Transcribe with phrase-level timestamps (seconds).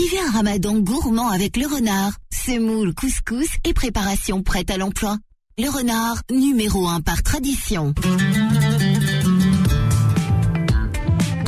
[0.00, 2.12] Vivez un ramadan gourmand avec le renard.
[2.32, 5.16] Semoule, couscous et préparation prête à l'emploi.
[5.58, 7.92] Le renard, numéro un par tradition.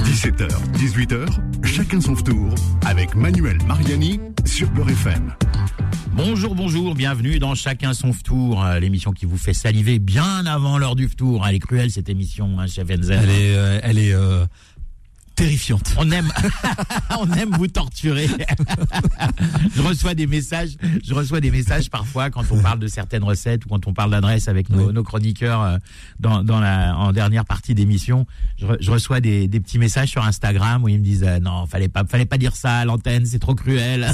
[0.02, 1.28] 17h, 18h,
[1.64, 2.52] chacun son tour
[2.84, 5.32] avec Manuel Mariani sur Beurre FM.
[6.14, 10.76] Bonjour, bonjour, bienvenue dans Chacun son tour, euh, l'émission qui vous fait saliver bien avant
[10.76, 11.46] l'heure du tour.
[11.46, 13.20] Elle est cruelle cette émission, hein, chef Enzen.
[13.22, 14.44] Elle est, euh, elle est euh,
[15.40, 15.94] terrifiante.
[15.96, 16.30] On aime,
[17.18, 18.28] on aime vous torturer.
[19.74, 23.64] je reçois des messages, je reçois des messages parfois quand on parle de certaines recettes
[23.64, 24.92] ou quand on parle d'adresse avec nos, Oui.
[24.92, 25.78] nos chroniqueurs euh,
[26.18, 28.26] dans, dans la en dernière partie d'émission.
[28.58, 31.66] Je, je reçois des, des petits messages sur Instagram où ils me disent euh, non,
[31.66, 34.06] fallait pas, fallait pas dire ça à l'antenne, c'est trop cruel.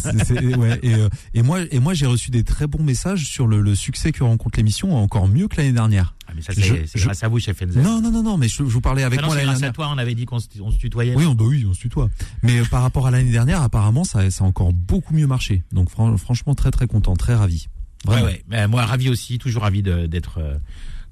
[0.58, 3.60] Ouais, et, euh, et moi, et moi j'ai reçu des très bons messages sur le,
[3.60, 6.15] le succès que rencontre l'émission, encore mieux que l'année dernière.
[6.36, 7.82] Mais ça, Je- c'est je- grâce à vous, chef Enzen.
[7.82, 9.60] Non, non, non, non, mais je, je vous parlais avec non, moi l'année grâce à
[9.60, 9.74] dernière.
[9.74, 11.14] toi, on avait dit qu'on se, on se tutoyait.
[11.16, 12.08] Oui, on, bah oui, on se tutoie.
[12.42, 15.62] Mais euh, par rapport à l'année dernière, apparemment, ça, ça a encore beaucoup mieux marché.
[15.72, 17.68] Donc fran- franchement, très très content, très ravi.
[18.06, 18.26] Ouais, Vraiment.
[18.26, 18.44] ouais.
[18.48, 20.58] Mais moi, ravi aussi, toujours ravi d'être euh,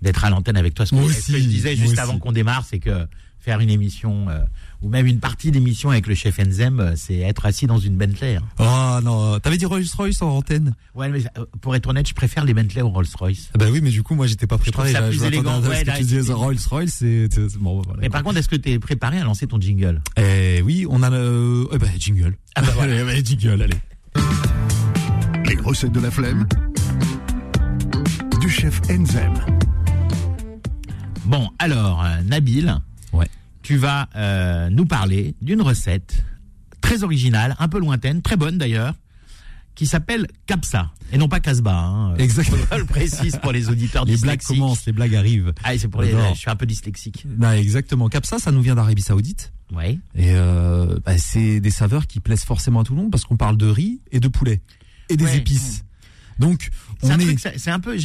[0.03, 0.85] d'être à l'antenne avec toi.
[0.85, 2.01] Ce que, Moi ce que aussi, je disais juste aussi.
[2.01, 3.07] avant qu'on démarre, c'est que
[3.41, 4.41] faire une émission euh,
[4.83, 7.97] ou même une partie d'émission avec le chef Enzem, euh, c'est être assis dans une
[7.97, 8.37] Bentley.
[8.37, 8.43] hein.
[8.59, 12.15] Oh non, t'avais dit Rolls Royce en antenne Ouais, mais euh, pour être honnête, je
[12.15, 13.51] préfère les Bentley aux Rolls Royce.
[13.59, 14.93] Bah oui, mais du coup, moi, j'étais pas préparé.
[14.93, 15.09] ça là.
[15.09, 15.63] plus Je élégant.
[15.63, 18.01] ce Ouais, que tu c'est- Rolls Royce, c'est c'est- c'est- bon, voilà.
[18.03, 20.01] Mais par contre, est-ce que tu es préparé à lancer ton jingle?
[20.17, 21.67] Eh oui, on a le.
[21.73, 22.37] Eh ben, jingle.
[22.55, 22.93] Ah bah voilà.
[23.01, 23.75] allez, allez, jingle, allez.
[25.47, 26.47] Les recettes de la flemme
[28.41, 29.33] du chef Enzem.
[31.25, 32.75] Bon, alors, euh, Nabil.
[33.65, 36.25] Tu vas euh, nous parler d'une recette
[36.81, 38.95] très originale, un peu lointaine, très bonne d'ailleurs,
[39.75, 41.77] qui s'appelle Capsa, et non pas Casbah.
[41.77, 42.15] Hein.
[42.17, 42.59] Exactement.
[42.71, 45.53] Je le précise pour les auditeurs Les blagues commencent, les blagues arrivent.
[45.65, 46.13] Ah, c'est pour les.
[46.13, 47.25] Je suis un peu dyslexique.
[47.39, 48.09] Non, exactement.
[48.09, 49.53] Capsa, ça nous vient d'Arabie Saoudite.
[49.75, 49.99] Ouais.
[50.15, 53.37] Et euh, bah, c'est des saveurs qui plaisent forcément à tout le monde parce qu'on
[53.37, 54.61] parle de riz et de poulet
[55.09, 55.39] et des Ouais.
[55.39, 55.85] épices.
[56.39, 56.69] Donc,
[57.03, 57.69] C'est un est.
[57.69, 57.97] un peu.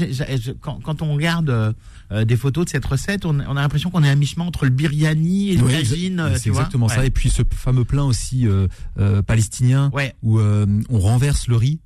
[0.62, 1.76] quand on regarde
[2.12, 4.66] euh, des photos de cette recette, on, on a l'impression qu'on est à mi-chemin entre
[4.66, 6.18] le biryani et le tagine.
[6.18, 6.62] exa- euh, c'est vois.
[6.62, 7.00] exactement ça.
[7.00, 7.08] Ouais.
[7.08, 8.68] Et puis ce fameux plat aussi euh,
[9.00, 10.16] euh, palestinien Ouais.
[10.24, 11.80] où euh, on renverse le riz.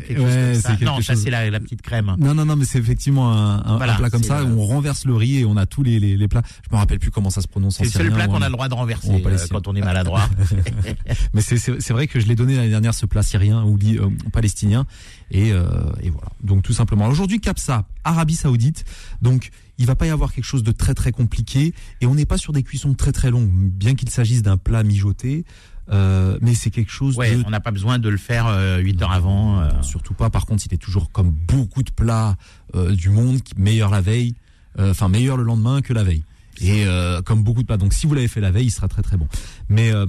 [0.00, 0.68] Quelque chose Ouais, comme ça.
[0.70, 2.14] quelque Non, ça c'est la, la petite crème.
[2.18, 4.66] Non, non, non, mais c'est effectivement un, un- Voilà, un plat comme ça où on
[4.66, 6.42] renverse le riz et on a tous les, les, les plats.
[6.68, 8.52] Je me rappelle plus comment ça se prononce C'est le seul plat qu'on a le
[8.52, 10.28] droit de renverser quand on est maladroit.
[11.34, 11.58] Mais c'est-
[11.92, 13.78] vrai que je l'ai donné l'année dernière ce plat syrien ou
[14.32, 14.86] palestinien
[15.30, 16.28] et, et voilà.
[16.42, 17.06] Donc tout simplement.
[17.08, 18.84] Aujourd'hui Capsa, Arabie Saoudite.
[19.22, 22.26] Donc il va pas y avoir quelque chose de très très compliqué et on n'est
[22.26, 25.44] pas sur des cuissons très très longues, bien qu'il s'agisse d'un plat mijoté.
[25.90, 28.78] euh, mais c'est quelque chose ouais, de on n'a pas besoin de le faire euh,
[28.78, 29.60] 8 heures avant.
[29.60, 29.70] euh.
[29.82, 30.28] surtout pas.
[30.30, 32.36] Par contre, il est toujours comme beaucoup de plats
[32.74, 34.34] euh, du monde, qui- meilleur la veille,
[34.78, 36.24] euh, enfin meilleur le lendemain que la veille.
[36.60, 37.76] Et euh, comme beaucoup de plats.
[37.78, 39.28] Donc si vous l'avez fait la veille, il sera très très bon.
[39.68, 40.06] Mais euh,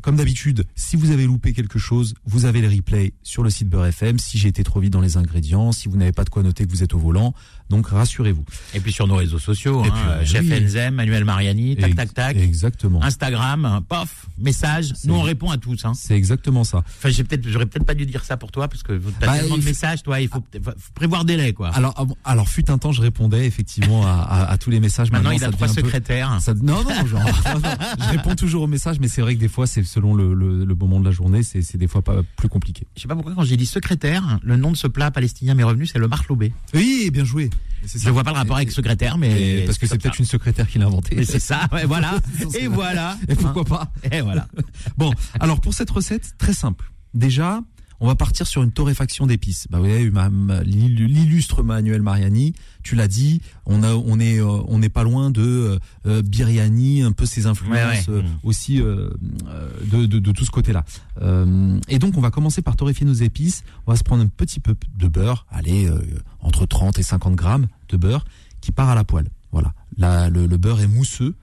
[0.00, 3.68] comme d'habitude, si vous avez loupé quelque chose, vous avez les replays sur le site
[3.68, 4.18] Beurre FM.
[4.18, 6.64] Si j'ai été trop vite dans les ingrédients, si vous n'avez pas de quoi noter
[6.64, 7.34] que vous êtes au volant,
[7.68, 8.44] donc rassurez-vous.
[8.74, 10.26] Et puis sur nos réseaux sociaux, hein, puis, euh, oui.
[10.26, 12.36] Chef Enzem, Manuel Mariani, tac tac tac.
[12.36, 13.02] Exactement.
[13.02, 14.92] Instagram, pof, message.
[15.04, 15.84] Nous on répond à tous.
[15.84, 15.92] Hein.
[15.94, 16.78] C'est exactement ça.
[16.78, 19.38] Enfin, j'ai peut-être, j'aurais peut-être pas dû dire ça pour toi parce que t'as Bah,
[19.38, 20.20] tellement de faut- messages, toi.
[20.20, 21.68] Il faut, faut prévoir délai, quoi.
[21.70, 21.94] Alors,
[22.24, 25.10] alors fut un temps, je répondais effectivement à, à- à tous les messages.
[25.10, 26.38] Maintenant, il a trois peu- secrétaires.
[26.40, 27.22] Ça- non, non, genre,
[27.98, 30.64] je réponds toujours aux messages, mais c'est vrai que des fois, c'est selon le, le,
[30.64, 32.86] le moment de la journée, c'est c'est des fois pas plus compliqué.
[32.96, 35.64] Je sais pas pourquoi quand j'ai dit secrétaire, le nom de ce plat palestinien m'est
[35.64, 36.52] revenu, c'est le marlobé.
[36.72, 37.50] Oui, bien joué.
[37.84, 40.68] Je vois pas le rapport avec secrétaire, mais Et parce que c'est peut-être une secrétaire
[40.68, 41.24] qui l'a inventé.
[41.24, 42.20] C'est ça, ouais, voilà.
[42.58, 43.18] Et voilà.
[43.28, 44.46] Et pourquoi pas Et voilà.
[44.96, 46.92] Bon, alors pour cette recette, très simple.
[47.12, 47.60] Déjà,
[48.02, 49.66] on va partir sur une torréfaction d'épices.
[49.70, 49.78] Bah
[50.10, 52.52] ma- l'illu- l'illustre Manuel Mariani,
[52.82, 56.20] tu l'as dit, on a, on est, euh, on n'est pas loin de euh, euh,
[56.22, 57.72] biryani, un peu ses influences
[58.08, 58.18] Ouais, ouais.
[58.18, 58.26] euh, Mm.
[58.42, 59.08] aussi euh,
[59.48, 60.84] euh, de, de, de tout ce côté-là.
[61.22, 63.62] Euh, et donc, on va commencer par torréfier nos épices.
[63.86, 65.98] On va se prendre un petit peu de beurre, allez, euh,
[66.40, 68.24] entre 30 et 50 grammes de beurre
[68.60, 69.28] qui part à la poêle.
[69.52, 71.34] Voilà, Là, le, le beurre est mousseux,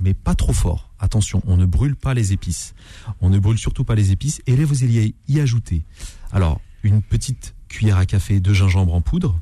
[0.00, 0.90] mais pas trop fort.
[0.98, 2.74] Attention, on ne brûle pas les épices.
[3.20, 4.42] On ne brûle surtout pas les épices.
[4.46, 5.84] Et là, vous allez y ajouter.
[6.32, 9.40] Alors, une petite cuillère à café de gingembre en poudre,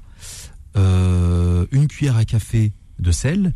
[0.77, 3.55] euh, une cuillère à café de sel,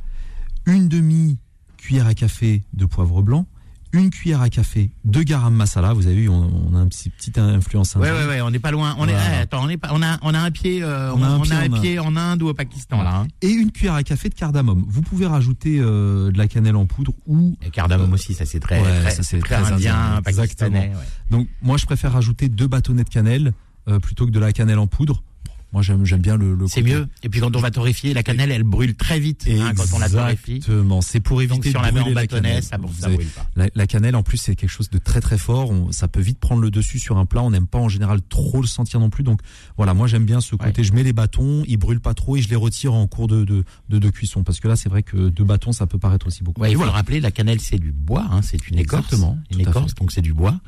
[0.66, 1.38] une demi
[1.76, 3.46] cuillère à café de poivre blanc,
[3.92, 5.92] une cuillère à café de garam masala.
[5.92, 7.94] Vous avez vu, on, on a un petit petite influence.
[7.96, 8.94] Ouais, ouais, ouais, on n'est pas loin.
[8.98, 9.38] On est, Voilà.
[9.38, 11.40] eh, attends, on est pas, on a, on a un pied, euh, On a un
[11.40, 11.80] pied en Inde.
[11.80, 13.16] pied en Inde ou au Pakistan, là.
[13.16, 13.28] hein.
[13.42, 14.84] Et une cuillère à café de cardamome.
[14.88, 18.60] Vous pouvez rajouter euh, de la cannelle en poudre ou Et cardamome aussi, ça c'est
[18.60, 20.88] très, Ouais, très, ça, c'est très très indien, indien, pakistanais.
[20.94, 21.06] ouais.
[21.30, 23.52] Donc moi je préfère rajouter deux bâtonnets de cannelle
[23.88, 25.22] euh, plutôt que de la cannelle en poudre.
[25.72, 26.54] Moi, j'aime j'aime bien le.
[26.54, 27.08] le C'est mieux.
[27.22, 29.98] Et puis quand on va torréfier, la cannelle, elle brûle très vite hein, quand on
[29.98, 30.56] la torréfie.
[30.56, 31.00] Exactement.
[31.00, 33.28] C'est pour éviter Donc si on la met en la ça, Vous ça avez- brûle
[33.28, 33.46] pas.
[33.56, 35.70] La, la cannelle, en plus, c'est quelque chose de très très fort.
[35.70, 37.42] On- ça peut vite prendre le dessus sur un plat.
[37.42, 39.24] On n'aime pas en général trop le sentir non plus.
[39.24, 39.40] Donc
[39.76, 40.84] voilà, moi j'aime bien ce côté.
[40.84, 43.44] Je mets les bâtons, ils brûlent pas trop et je les retire en cours de
[43.44, 44.44] de, de, de cuisson.
[44.44, 46.60] Parce que là, c'est vrai que deux bâtons, ça peut paraître aussi beaucoup.
[46.60, 49.38] Ouais, il faut le rappeler, la cannelle c'est du bois, hein, c'est une écorce, Exactement,
[49.50, 50.60] une écorce, donc c'est du bois.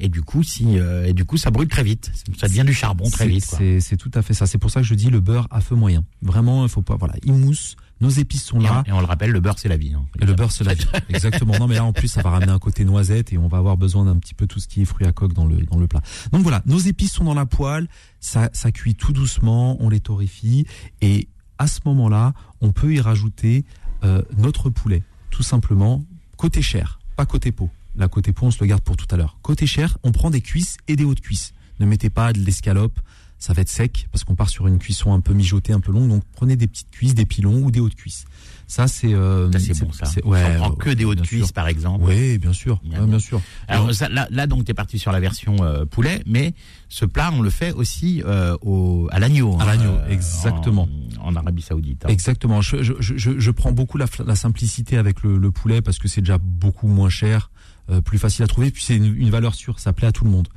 [0.00, 2.10] Et du coup, si euh, et du coup, ça brûle très vite.
[2.38, 3.44] Ça devient du charbon très vite.
[3.44, 4.46] C'est c'est tout à fait ça.
[4.46, 6.04] C'est pour ça que je dis le beurre à feu moyen.
[6.22, 6.96] Vraiment, il faut pas.
[6.96, 7.76] Voilà, il mousse.
[8.00, 8.84] Nos épices sont Et là.
[8.86, 9.92] on, et on le rappelle, le beurre c'est la vie.
[9.94, 10.06] hein.
[10.20, 10.86] Et le beurre, c'est la vie.
[11.08, 11.58] Exactement.
[11.58, 13.76] Non, mais là, en plus, ça va ramener un côté noisette et on va avoir
[13.76, 15.88] besoin d'un petit peu tout ce qui est fruits à coque dans le, dans le
[15.88, 16.00] plat.
[16.30, 17.88] Donc voilà, nos épices sont dans la poêle.
[18.20, 19.76] Ça, ça cuit tout doucement.
[19.82, 20.64] On les torréfie.
[21.00, 21.26] Et
[21.58, 23.64] à ce moment-là, on peut y rajouter
[24.04, 25.02] euh, notre poulet.
[25.30, 26.04] Tout simplement,
[26.36, 27.68] côté chair, pas côté peau.
[27.98, 29.36] La côté peau, on se le garde pour tout à l'heure.
[29.42, 31.52] Côté chair, on prend des cuisses et des hautes cuisses.
[31.80, 32.98] Ne mettez pas de l'escalope.
[33.40, 35.92] Ça va être sec parce qu'on part sur une cuisson un peu mijotée, un peu
[35.92, 36.08] longue.
[36.08, 38.24] Donc prenez des petites cuisses, des pilons ou des hautes cuisses.
[38.66, 40.06] Ça c'est euh, Ça, c'est bon ça.
[40.06, 41.52] c'est- on Ouais, prend ouais, que des hautes bien cuisses sûr.
[41.52, 42.04] par exemple.
[42.04, 43.40] Oui, bien sûr, Bien, Ouais, sûr.
[43.68, 46.52] Alors ça, là, là, donc tu es parti sur la version euh, poulet, mais
[46.88, 49.56] ce plat on le fait aussi euh, au, à l'agneau.
[49.60, 50.88] À hein, l'agneau, exactement.
[51.20, 52.04] En, en Arabie Saoudite.
[52.06, 52.08] hein.
[52.08, 52.60] Exactement.
[52.60, 56.22] Je, je, je, je prends beaucoup la, simplicité avec le, le poulet parce que c'est
[56.22, 57.52] déjà beaucoup moins cher,
[57.90, 60.24] euh, plus facile à trouver, puis c'est une, une valeur sûre, ça plaît à tout
[60.24, 60.48] le monde.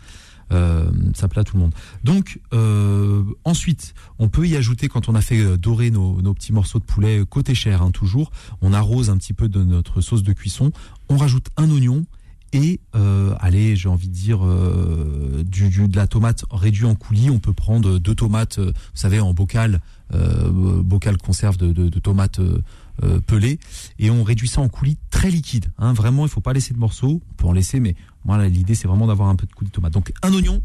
[0.52, 1.74] Euh, ça plaît à tout le monde.
[2.04, 6.34] Donc euh, ensuite, on peut y ajouter quand on a fait euh, dorer nos, nos
[6.34, 8.32] petits morceaux de poulet euh, côté chair, hein, toujours.
[8.62, 10.74] On arrose un petit peu de notre sauce de cuisson.
[11.08, 12.06] On rajoute un oignon
[12.52, 16.96] et euh, allez, j'ai envie de dire euh, du, du- de la tomate réduite en
[16.96, 17.30] coulis.
[17.30, 19.80] On peut prendre deux tomates, vous savez, en bocal,
[20.14, 20.50] euh,
[20.84, 22.42] bocal conserve de, de, de tomates
[23.04, 23.60] euh, euh, pelées,
[24.00, 25.68] et on réduit ça en coulis très liquide.
[25.78, 27.22] Hein, vraiment, il faut pas laisser de morceaux.
[27.32, 27.96] On peut en laisser, mais
[28.26, 29.94] moi là, l'idée c'est vraiment d'avoir un peu de coulis de tomate.
[29.94, 30.62] Donc un oignon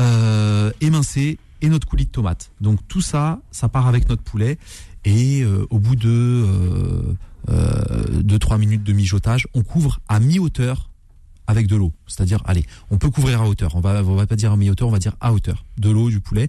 [0.00, 2.52] euh, émincé et notre coulis de tomate.
[2.60, 4.58] Donc tout ça, ça part avec notre poulet.
[5.04, 7.14] Et euh, au bout de euh,
[7.48, 10.90] euh, deux trois minutes de mijotage, on couvre à mi-hauteur
[11.46, 11.92] avec de l'eau.
[12.06, 13.74] C'est-à-dire, allez, on peut couvrir à hauteur.
[13.74, 15.64] On va, on va pas dire à mi-hauteur, on va dire à hauteur.
[15.78, 16.48] De l'eau, du poulet.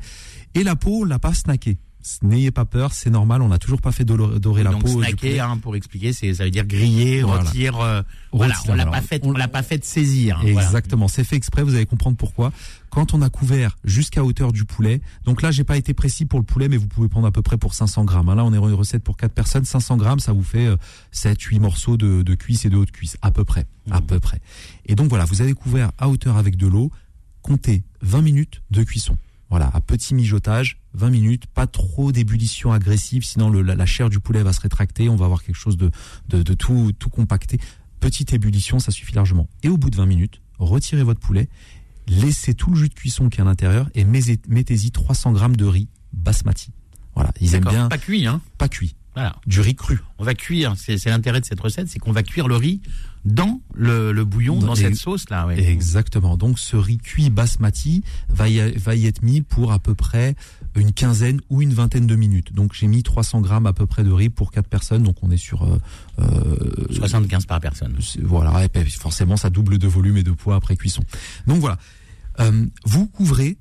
[0.56, 1.78] Et la peau, on l'a pas snacké.
[2.24, 3.42] N'ayez pas peur, c'est normal.
[3.42, 5.04] On n'a toujours pas fait dorer la donc peau.
[5.04, 7.44] snacker, hein, pour expliquer, c'est ça veut dire griller, Voilà.
[7.44, 7.78] rôtir.
[7.80, 8.02] euh,
[8.32, 10.38] voilà, on l'a pas fait, on- on l'a pas fait de saisir.
[10.38, 10.66] hein, voilà.
[10.66, 12.54] Exactement, c'est fait exprès, vous allez comprendre pourquoi.
[12.90, 16.40] Quand on a couvert jusqu'à hauteur du poulet, donc là j'ai pas été précis pour
[16.40, 18.30] le poulet, mais vous pouvez prendre à peu près pour 500 grammes.
[18.30, 18.36] hein.
[18.36, 20.78] Là on est une recette pour 4 personnes, 500 grammes, ça vous fait euh,
[21.12, 24.06] 7-8 morceaux de, de cuisse et de haute cuisse, à peu près, à Mhm.
[24.08, 24.40] peu près.
[24.86, 26.92] Et donc voilà, vous avez couvert à hauteur avec de l'eau,
[27.42, 29.18] comptez 20 minutes de cuisson.
[29.50, 34.10] Voilà, à petit mijotage, 20 minutes, pas trop d'ébullition agressive, sinon le- la, la chair
[34.10, 35.90] du poulet va se rétracter, on va avoir quelque chose de,
[36.28, 37.60] de, de tout, tout compacté.
[38.00, 39.50] Petite ébullition, ça suffit largement.
[39.64, 41.50] Et au bout de 20 minutes, retirez votre poulet,
[42.08, 45.56] laissez tout le jus de cuisson qui est à l'intérieur et mettez- mettez-y 300 grammes
[45.58, 46.72] de riz basmati.
[47.16, 48.42] Voilà, ils aiment bien Pas cuit, hein.
[48.58, 49.36] pas cuit, Voilà.
[49.48, 50.00] du riz cru.
[50.18, 50.76] On va cuire.
[50.78, 52.80] C'est l'intérêt de cette recette, c'est qu'on va cuire le riz
[53.26, 55.46] dans le, le bouillon, Dans- dans et- cette sauce là.
[55.48, 55.60] Ouais.
[55.62, 56.38] Exactement.
[56.38, 60.36] Donc ce riz cuit basmati va y, va y être mis pour à peu près
[60.76, 62.54] une quinzaine ou une vingtaine de minutes.
[62.54, 65.04] Donc j'ai mis 300 grammes à peu près de riz pour quatre personnes.
[65.04, 65.78] Donc on est sur euh,
[66.20, 67.98] euh, 75 par personne.
[68.24, 68.64] voilà.
[68.74, 71.04] Et forcément ça double de volume et de poids après cuisson.
[71.48, 71.78] Donc voilà.
[72.40, 73.58] Euh, vous couvrez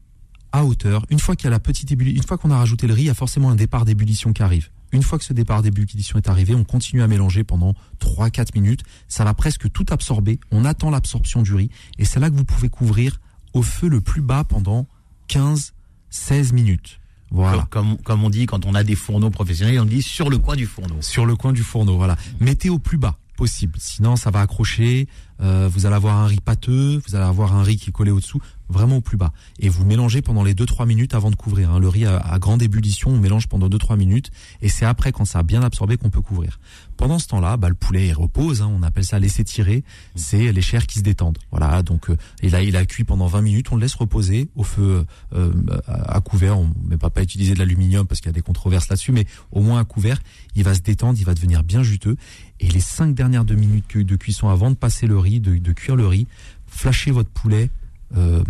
[0.52, 1.04] à hauteur.
[1.10, 3.02] Une fois qu'il y a la petite ébullition, une fois qu'on a rajouté le riz,
[3.02, 4.68] il y a forcément un départ d'ébullition qui arrive.
[4.92, 8.82] Une fois que ce départ d'ébullition est arrivé, on continue à mélanger pendant 3-4 minutes.
[9.08, 10.40] Ça va presque tout absorber.
[10.50, 11.70] On attend l'absorption du riz.
[11.98, 13.20] Et c'est là que vous pouvez couvrir
[13.52, 14.86] au feu le plus bas pendant
[15.30, 17.00] 15-16 minutes.
[17.30, 17.66] Voilà.
[17.70, 20.38] Comme, comme, comme on dit quand on a des fourneaux professionnels, on dit sur le
[20.38, 20.96] coin du fourneau.
[21.00, 22.16] Sur le coin du fourneau, voilà.
[22.40, 23.74] Mettez au plus bas possible.
[23.78, 25.06] Sinon, ça va accrocher.
[25.40, 27.00] euh, vous allez avoir un riz pâteux.
[27.06, 28.40] Vous allez avoir un riz qui est collé au-dessous.
[28.70, 29.32] Vraiment au plus bas.
[29.58, 31.70] Et vous mélangez pendant les 2-3 minutes avant de couvrir.
[31.70, 31.78] hein.
[31.78, 34.30] Le riz à, grande ébullition, on mélange pendant 2-3 minutes.
[34.60, 36.60] Et c'est après, quand ça a bien absorbé, qu'on peut couvrir.
[36.98, 38.60] Pendant ce temps-là, bah, le poulet il repose.
[38.60, 38.70] hein.
[38.70, 39.84] on appelle ça laisser tirer.
[40.16, 41.38] C'est les chairs qui se détendent.
[41.50, 41.82] Voilà.
[41.82, 43.72] Donc, euh, et là, il a cuit pendant 20 minutes.
[43.72, 45.52] On le laisse reposer au feu euh,
[45.86, 46.58] à couvert.
[46.58, 49.26] On ne va pas utiliser de l'aluminium parce qu'il y a des controverses là-dessus, mais
[49.50, 50.20] au moins à couvert,
[50.56, 52.16] il va se détendre, il va devenir bien juteux.
[52.60, 55.56] Et les cinq dernières deux minutes que- de cuisson avant de passer le riz, de,
[55.56, 56.26] de cuire le riz,
[56.66, 57.70] flashez votre poulet.
[58.16, 58.42] Euh,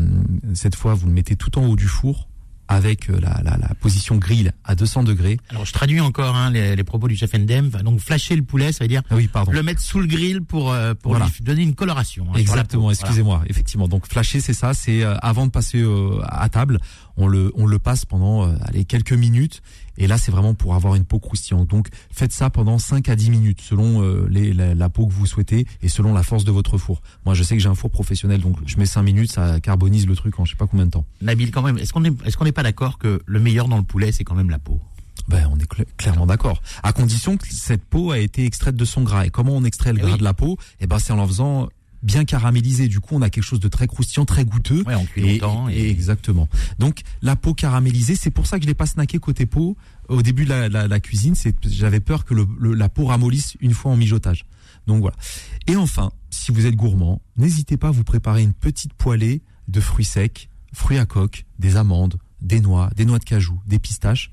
[0.55, 2.29] cette fois, vous le mettez tout en haut du four
[2.71, 5.39] avec euh, la, la, la position grill à 200 degrés.
[5.49, 7.71] Alors je traduis encore hein, les, les propos du chef Ndem.
[7.83, 9.53] Donc flasher le poulet, ça veut dire Ah oui, pardon.
[9.53, 11.25] le mettre sous le grill pour, euh, pour Voilà.
[11.27, 12.27] lui donner une coloration.
[12.31, 13.89] hein, Exactement, excusez-moi, effectivement.
[13.89, 15.83] Donc flasher, c'est ça, c'est euh, avant de passer
[16.29, 16.79] à table,
[17.17, 19.63] on le on le passe pendant allez quelques minutes
[19.99, 21.69] Et là, c'est vraiment pour avoir une peau croustillante.
[21.69, 25.13] Donc, faites ça pendant 5 à 10 minutes, selon euh, les, la, la peau que
[25.13, 27.03] vous souhaitez et selon la force de votre four.
[27.27, 30.07] Moi, je sais que j'ai un four professionnel, donc je mets 5 minutes, ça carbonise
[30.07, 31.05] le truc en je sais pas combien de temps.
[31.21, 33.77] Nabil, quand même, est-ce qu'on est, est-ce qu'on n'est pas d'accord que le meilleur dans
[33.77, 34.81] le poulet, c'est quand même la peau?
[35.27, 36.63] Ben, on est cl- clairement d'accord.
[36.83, 39.27] À condition que cette peau a été extraite de son gras.
[39.27, 40.19] Et comment on extrait le Eh gras oui.
[40.19, 40.57] de la peau?
[40.81, 41.69] Eh ben, c'est en l'en faisant
[42.03, 42.89] bien caramélisé.
[42.89, 44.83] Du coup, on a quelque chose de très croustillant, très goûteux.
[44.87, 45.69] Ouais, on cuit longtemps.
[45.69, 46.49] Et, exactement.
[46.79, 49.77] Donc la peau caramélisée, c'est pour ça que je l'ai pas snacké côté peau
[50.09, 51.35] au début de la, la- la cuisine.
[51.35, 54.45] C'est j'avais peur que le, le- la peau ramollisse une fois en mijotage.
[54.87, 55.17] Donc voilà.
[55.67, 59.81] Et enfin, si vous êtes gourmand, n'hésitez pas à vous préparer une petite poêlée de
[59.81, 64.31] fruits secs, fruits à coque, des amandes, des noix, des noix de cajou, des pistaches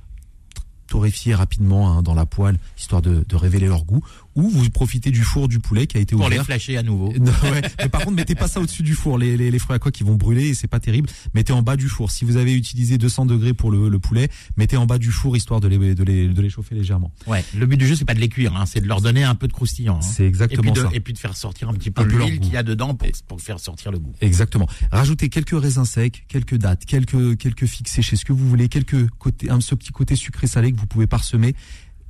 [0.88, 4.03] torréfiés rapidement hein, dans la poêle histoire de, de révéler leur goût
[4.36, 6.84] ou vous profitez du four du poulet qui a été Pour les ouvert flasher à
[6.84, 7.13] nouveau.
[7.20, 7.62] non, ouais.
[7.80, 9.18] Mais par contre, mettez pas ça au-dessus du four.
[9.18, 11.10] Les, les, les fruits à coque, ils vont brûler et c'est pas terrible.
[11.34, 12.12] Mettez en bas du four.
[12.12, 15.36] Si vous avez utilisé 200 degrés pour le, le poulet, mettez en bas du four
[15.38, 17.12] histoire de les, de les, de les chauffer légèrement.
[17.27, 17.44] Ouais.
[17.56, 19.36] Le but du jeu, c'est pas de les cuire, hein, c'est de leur donner un
[19.36, 19.98] peu de croustillant.
[19.98, 20.01] hein.
[20.01, 20.89] C'est Et puis, exactement de, ça.
[20.94, 23.42] et puis de faire sortir un petit peu l'huile qu'il y a dedans pour, pour
[23.42, 24.13] faire sortir le goût.
[24.22, 24.68] Exactement.
[24.92, 29.10] Rajoutez quelques raisins secs, quelques dattes, quelques, quelques figues séchées, ce que vous voulez, quelques
[29.12, 31.56] côtés, un, ce petit côté sucré salé que vous pouvez parsemer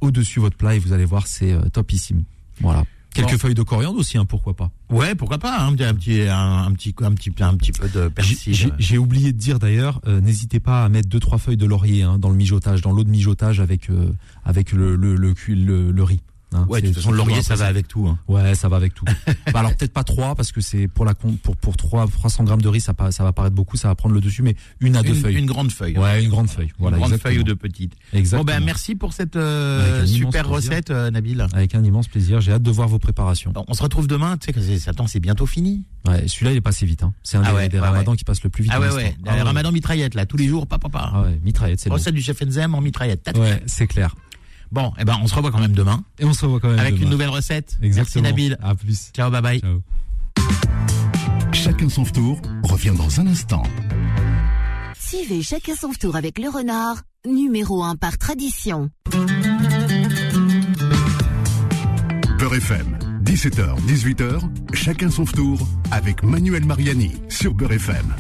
[0.02, 2.24] au-dessus de votre plat et vous allez voir, c'est euh, topissime.
[2.62, 2.84] Voilà.
[3.14, 3.38] Quelques Bon.
[3.38, 4.72] feuilles de coriandre aussi, hein, pourquoi pas.
[4.90, 8.10] Ouais, pourquoi pas, hein, un petit, un, un petit, un petit, un petit peu de
[8.10, 8.54] persil.
[8.54, 11.66] J'ai j'ai oublié de dire d'ailleurs, euh, n'hésitez pas à mettre deux trois feuilles de
[11.66, 14.12] laurier hein, dans le mijotage, dans l'eau de mijotage avec euh,
[14.44, 16.20] avec le le le, cu- le, le riz.
[16.56, 16.66] Hein.
[16.70, 18.08] Ouais, de toute façon, laurier, ça va avec tout.
[18.08, 18.18] Hein.
[18.28, 19.06] Ouais, ça va avec tout.
[19.54, 22.62] bah alors peut-être pas trois parce que c'est pour la pour pour trois 300 grammes
[22.62, 24.96] de riz, ça pa- ça va paraître beaucoup, ça va prendre le dessus, mais une
[24.96, 25.36] à deux Une, feuilles.
[25.36, 25.96] une grande feuille.
[25.98, 26.02] hein.
[26.02, 26.72] Ouais, une grande feuille.
[26.80, 27.32] Voilà, une grande exactement.
[27.34, 27.94] feuille ou deux petites.
[28.14, 28.44] Exactement.
[28.44, 31.46] Bon ben merci pour cette euh, super recette, euh, Nabil.
[31.54, 32.42] Avec un immense plaisir.
[32.42, 33.52] J'ai hâte de voir vos préparations.
[33.52, 34.38] Bon, on se retrouve demain.
[34.38, 35.84] Tu sais attends, c'est bientôt fini.
[36.08, 37.04] Ouais, celui-là il est passé vite.
[37.04, 37.14] Hein.
[37.24, 38.72] C'est un Ah des, ouais, des ouais, ramadans qui passe le plus vite.
[38.76, 39.16] Ah ouais, ouais.
[39.26, 39.44] Ah.
[39.44, 41.12] Ramadan mitraillette là, tous les jours, papa, papa.
[41.14, 41.90] Ah ouais, mitraillette, c'est.
[41.90, 43.32] Recette du chef Enzem en mitraillette.
[43.36, 44.16] Ouais, c'est clair.
[44.72, 46.80] Bon, eh ben on se revoit quand même demain Et on se revoit quand même
[46.80, 47.04] avec demain.
[47.06, 47.78] une nouvelle recette.
[47.82, 48.24] Exactement.
[48.24, 48.58] Merci Nabil.
[48.62, 49.12] À plus.
[49.14, 49.60] Ciao, bye bye.
[49.62, 49.82] Ciao.
[51.54, 53.64] Chacun son tour revient dans un instant.
[55.00, 58.90] Suivez chacun son tour avec le renard, numéro 1 par tradition.
[62.40, 64.40] Beurre FM, 17h, 18h,
[64.74, 65.60] chacun son tour
[65.92, 68.14] avec Manuel Mariani sur Beurre FM.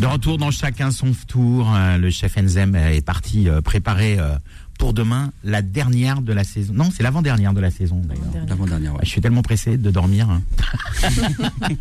[0.00, 4.36] De retour dans chacun son tour, euh, le chef Enzem est parti euh, préparer euh,
[4.78, 6.72] pour demain la dernière de la saison.
[6.74, 8.46] Non, c'est l'avant-dernière de la saison d'ailleurs.
[8.48, 9.00] L'avant-dernière, ouais.
[9.02, 10.28] Je suis tellement pressé de dormir.
[10.30, 10.42] hein.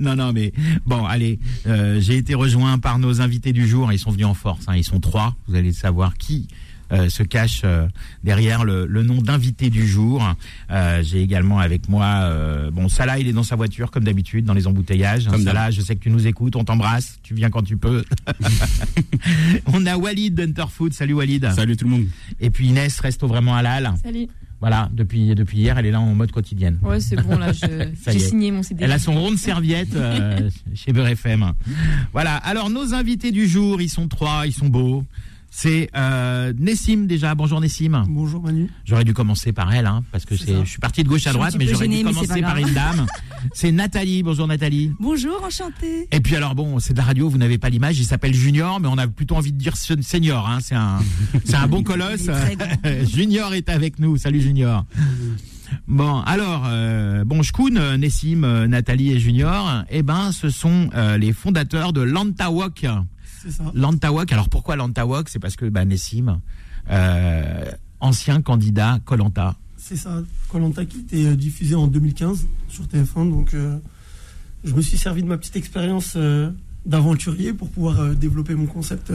[0.00, 0.52] non, non, mais
[0.84, 3.92] bon, allez, euh, j'ai été rejoint par nos invités du jour.
[3.92, 4.64] Ils sont venus en force.
[4.68, 4.76] hein.
[4.76, 5.34] Ils sont trois.
[5.48, 6.48] Vous allez savoir qui
[6.92, 7.86] euh, se cache euh,
[8.24, 10.22] derrière le, le nom d'invité du jour.
[10.70, 14.44] Euh, j'ai également avec moi, euh, bon, Salah, il est dans sa voiture comme d'habitude,
[14.44, 15.26] dans les embouteillages.
[15.26, 18.04] Comme Salah, je sais que tu nous écoutes, on t'embrasse, tu viens quand tu peux.
[19.66, 20.92] on a Walid d'Unterfood.
[20.92, 21.50] Salut Walid.
[21.52, 22.06] Salut tout le monde.
[22.40, 23.92] Et puis Inès, resto vraiment halal.
[24.02, 24.28] Salut.
[24.60, 26.78] Voilà, depuis depuis hier, elle est là en mode quotidienne.
[26.82, 27.52] Ouais, c'est bon, là,
[28.06, 28.84] j'ai signé mon CD.
[28.84, 31.52] Elle a son rond de serviette euh, chez Beurre FM.
[32.12, 32.36] Voilà.
[32.36, 35.04] Alors nos invités du jour, ils sont trois, ils sont beaux.
[35.58, 37.34] C'est euh, Nessim déjà.
[37.34, 38.04] Bonjour Nessim.
[38.10, 38.68] Bonjour Manu.
[38.84, 40.36] J'aurais dû commencer par elle, hein, parce que.
[40.36, 43.06] Je suis parti de gauche à droite, mais j'aurais dû commencer par une dame.
[43.54, 44.22] C'est Nathalie.
[44.22, 44.92] Bonjour Nathalie.
[45.00, 46.08] Bonjour, enchantée.
[46.12, 47.98] Et puis alors bon, c'est de la radio, vous n'avez pas l'image.
[47.98, 50.46] Il s'appelle Junior, mais on a plutôt envie de dire sen- Senior.
[50.46, 50.98] Hein, c'est un,
[51.46, 52.28] c'est un bon colosse.
[52.28, 53.06] Est.
[53.10, 54.18] Junior est avec nous.
[54.18, 54.84] Salut Junior.
[55.88, 60.90] Bon, alors, euh, bon, Shkoun, euh, Nessim, euh, Nathalie et Junior, eh ben, ce sont
[60.94, 62.86] euh, les fondateurs de Lantawok.
[63.74, 66.40] Lantawok, alors pourquoi Lantawok C'est parce que bah, Nessim,
[66.90, 69.56] euh, ancien candidat Colanta.
[69.76, 70.22] C'est ça.
[70.48, 73.30] Colanta qui était euh, diffusé en 2015 sur TF1.
[73.30, 73.78] Donc, euh,
[74.64, 76.50] je me suis servi de ma petite expérience euh,
[76.86, 79.12] d'aventurier pour pouvoir développer mon concept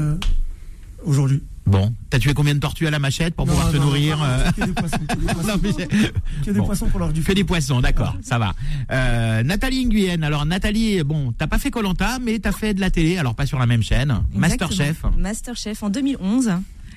[1.04, 1.42] aujourd'hui.
[1.68, 4.18] Bon, t'as tué combien de tortues à la machette pour Non, pouvoir te non, nourrir
[4.18, 4.98] non, euh, Que des poissons.
[5.08, 6.66] Que des poissons, non, mais c'est- que des bon.
[6.66, 8.54] poissons pour l'heure du Que des poissons, d'accord, ça va.
[8.92, 12.90] Euh, Nathalie Nguyen, alors Nathalie, bon, t'as pas fait Colanta, mais t'as fait de la
[12.90, 14.22] télé, alors pas sur la même chaîne.
[14.34, 15.14] Masterchef, Exactement.
[15.18, 16.52] Masterchef en 2011.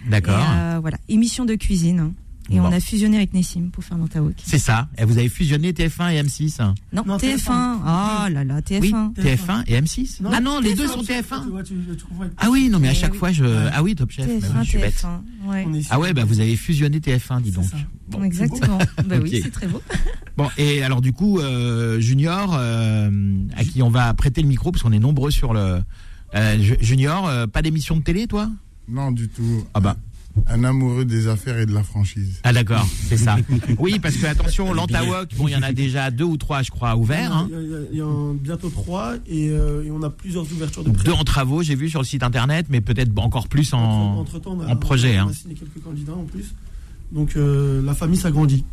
[0.08, 0.44] d'accord.
[0.50, 2.12] Euh, voilà, émission de cuisine.
[2.50, 2.64] Et Bon.
[2.66, 4.34] on a fusionné avec Nessim pour faire Nantawok.
[4.44, 4.88] C'est ça.
[4.98, 6.60] Et vous avez fusionné TF1 et M6.
[6.92, 7.38] Non, Non, TF1.
[7.38, 7.78] TF1.
[7.80, 8.80] Oh là là, TF1.
[8.82, 9.14] Oui, TF1.
[9.22, 10.22] TF1 et M6.
[10.22, 11.42] Non, ah non, les TF1, deux sont tu- TF1.
[11.44, 13.18] Tu, vois, tu, tu comprends avec- Ah oui, non, mais à Eh chaque oui.
[13.18, 13.44] fois, je.
[13.72, 14.26] Ah oui, Top Chef.
[14.26, 14.94] bah oui, TF1, je suis bête.
[14.94, 15.48] TF1.
[15.50, 15.64] Ouais.
[15.66, 17.64] On est Ah ouais, bah vous avez fusionné TF1, dis donc.
[17.64, 17.76] ça.
[18.08, 18.22] Bon.
[18.22, 18.78] Exactement.
[19.06, 19.80] bah oui, c'est très beau.
[20.36, 23.10] Bon, et alors du coup, euh, Junior, euh,
[23.56, 25.80] à qui on va prêter le micro, parce qu'on est nombreux sur le.
[26.34, 28.50] Euh, Ju- Junior, euh, pas d'émission de télé, toi
[28.88, 29.64] Non, du tout.
[29.72, 29.96] Ah bah.
[30.48, 32.40] Un amoureux des affaires et de la franchise.
[32.42, 33.36] Ah d'accord, c'est ça.
[33.78, 36.70] Oui, parce que attention, l'Antawok, bon, il y en a déjà deux ou trois, je
[36.70, 37.32] crois, ouverts.
[37.32, 37.48] Hein.
[37.50, 40.84] Il y a, il y a- bientôt trois et, euh, et on a plusieurs ouvertures
[40.84, 41.04] de prêt.
[41.04, 44.18] Deux en travaux, j'ai vu sur le site internet, mais peut-être encore plus en.
[44.18, 45.32] Entre temps, on a, en projet, on a hein.
[45.32, 46.54] signé quelques candidats en plus.
[47.12, 48.64] Donc euh, la famille s'agrandit.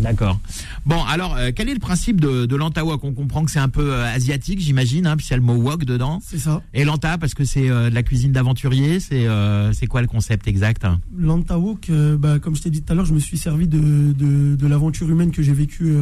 [0.00, 0.40] D'accord.
[0.86, 3.68] Bon, alors, euh, quel est le principe de, de l'Antawok On comprend que c'est un
[3.68, 6.20] peu euh, asiatique, j'imagine, hein, puis il y a le mot wok dedans.
[6.24, 6.62] C'est ça.
[6.74, 9.26] Et l'Anta, parce que c'est euh, de la cuisine d'aventurier, c'est
[9.72, 10.80] c'est quoi le concept exact
[11.16, 14.12] L'Antawok, euh, bah, comme je t'ai dit tout à l'heure, je me suis servi de,
[14.12, 15.94] de, de l'aventure humaine que j'ai vécue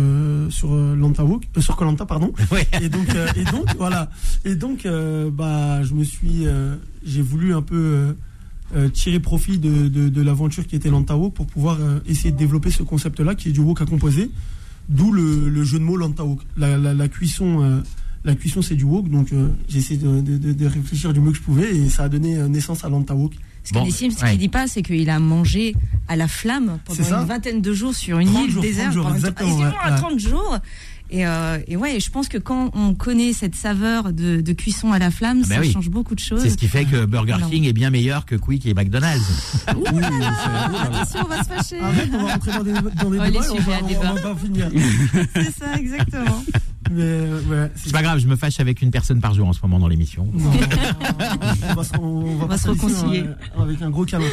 [0.50, 2.32] sur l'Antawok, euh, sur Colanta, pardon.
[2.50, 2.66] Ouais.
[2.80, 4.10] Et donc, et donc voilà.
[4.44, 4.86] Et donc,
[5.32, 6.46] bah, je me suis,
[7.04, 8.14] j'ai voulu un peu
[8.76, 12.36] euh, tirer profit de, de, de l'aventure qui était l'Antawok pour pouvoir euh, essayer de
[12.36, 14.30] développer ce concept-là, qui est du wok à composer.
[14.88, 16.40] D'où le, le jeu de mots l'Antawok.
[16.56, 17.80] La, la, la cuisson, euh,
[18.24, 19.08] la cuisson, c'est du wok.
[19.10, 21.88] Donc, euh, j'ai essayé de, de, de- de réfléchir du mieux que je pouvais, et
[21.88, 23.32] ça a donné naissance à l'Antawok.
[23.64, 24.30] Ce Bon, ce ouais.
[24.30, 25.74] qu'il dit pas, c'est qu'il a mangé
[26.06, 28.92] à la flamme pendant une vingtaine de jours sur une 30 île jours, 30 déserte.
[28.94, 29.96] jours, pendant- exactement, ouais, ouais.
[29.96, 30.58] 30 jours.
[31.10, 34.92] Et, euh, et ouais, je pense que quand on connaît cette saveur de, de cuisson
[34.92, 35.72] à la flamme, Ah bah ça oui.
[35.72, 36.40] change beaucoup de choses.
[36.42, 37.48] C'est ce qui fait que Burger Non.
[37.48, 39.64] King est bien meilleur que Quick et McDonald's.
[39.74, 41.80] Ouh, attention, on va se fâcher.
[41.80, 43.86] Arrête, on va rentrer dans des, dans des Oh, les débats on va, à on
[43.86, 44.12] débat.
[44.12, 44.70] va pas finir.
[45.34, 46.44] C'est ça, exactement.
[46.90, 49.52] Mais euh, ouais, C'est pas grave, je me fâche avec une personne par jour en
[49.52, 50.26] ce moment dans l'émission.
[50.34, 50.50] Non,
[51.70, 53.24] on va se, on va va pas se réconcilier.
[53.58, 54.24] avec un gros câlin.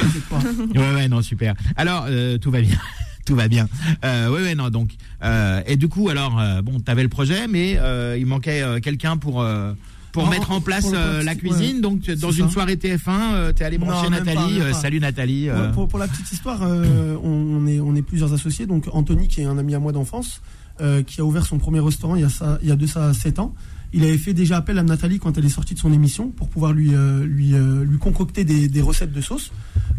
[0.75, 1.53] Ouais, ouais, non, super.
[1.75, 2.77] Alors, euh, tout va bien.
[3.25, 3.67] Tout va bien.
[4.03, 4.91] Euh, ouais, ouais, non, donc.
[5.23, 8.79] Euh, et du coup, alors, euh, bon, t'avais le projet, mais euh, il manquait euh,
[8.79, 9.73] quelqu'un pour euh,
[10.11, 11.75] pour Non, mettre en place euh, la cuisine.
[11.77, 12.53] ouais, Donc, dans une ça.
[12.53, 12.99] soirée TF1,
[13.33, 14.59] euh, t'es allé Non, brancher pas, Nathalie.
[14.59, 14.73] pas.
[14.73, 15.49] salut Nathalie.
[15.51, 18.65] Ouais, pour, pour la petite histoire, euh, on, est, on est plusieurs associés.
[18.67, 20.41] Donc Anthony, qui est un ami à moi d'enfance,
[20.79, 22.85] euh, qui a ouvert son premier restaurant il y a, ça, il y a de
[22.87, 23.53] ça 7 ans.
[23.93, 26.49] Il avait fait déjà appel à Nathalie quand elle est sortie de son émission pour
[26.49, 29.51] pouvoir lui, euh, lui, euh, lui concocter des, des recettes de sauces.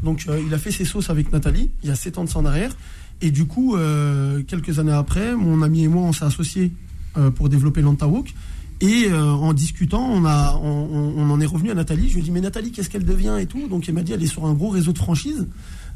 [0.02, 2.38] Donc il a fait ses sauces avec Nathalie, il y a 7 ans de ça
[2.38, 2.72] en arrière.
[3.22, 6.72] Et du coup, euh, quelques années après, mon ami et moi, on s'est associés
[7.16, 8.34] euh, pour développer l'Antawok.
[8.82, 12.08] Et euh, en discutant, on, a, on, on- on en est revenu à Nathalie.
[12.10, 13.68] Je lui ai dit, mais Nathalie, qu'est-ce qu'elle devient et tout?
[13.68, 15.46] Donc elle m'a dit, elle est sur un gros réseau de franchises.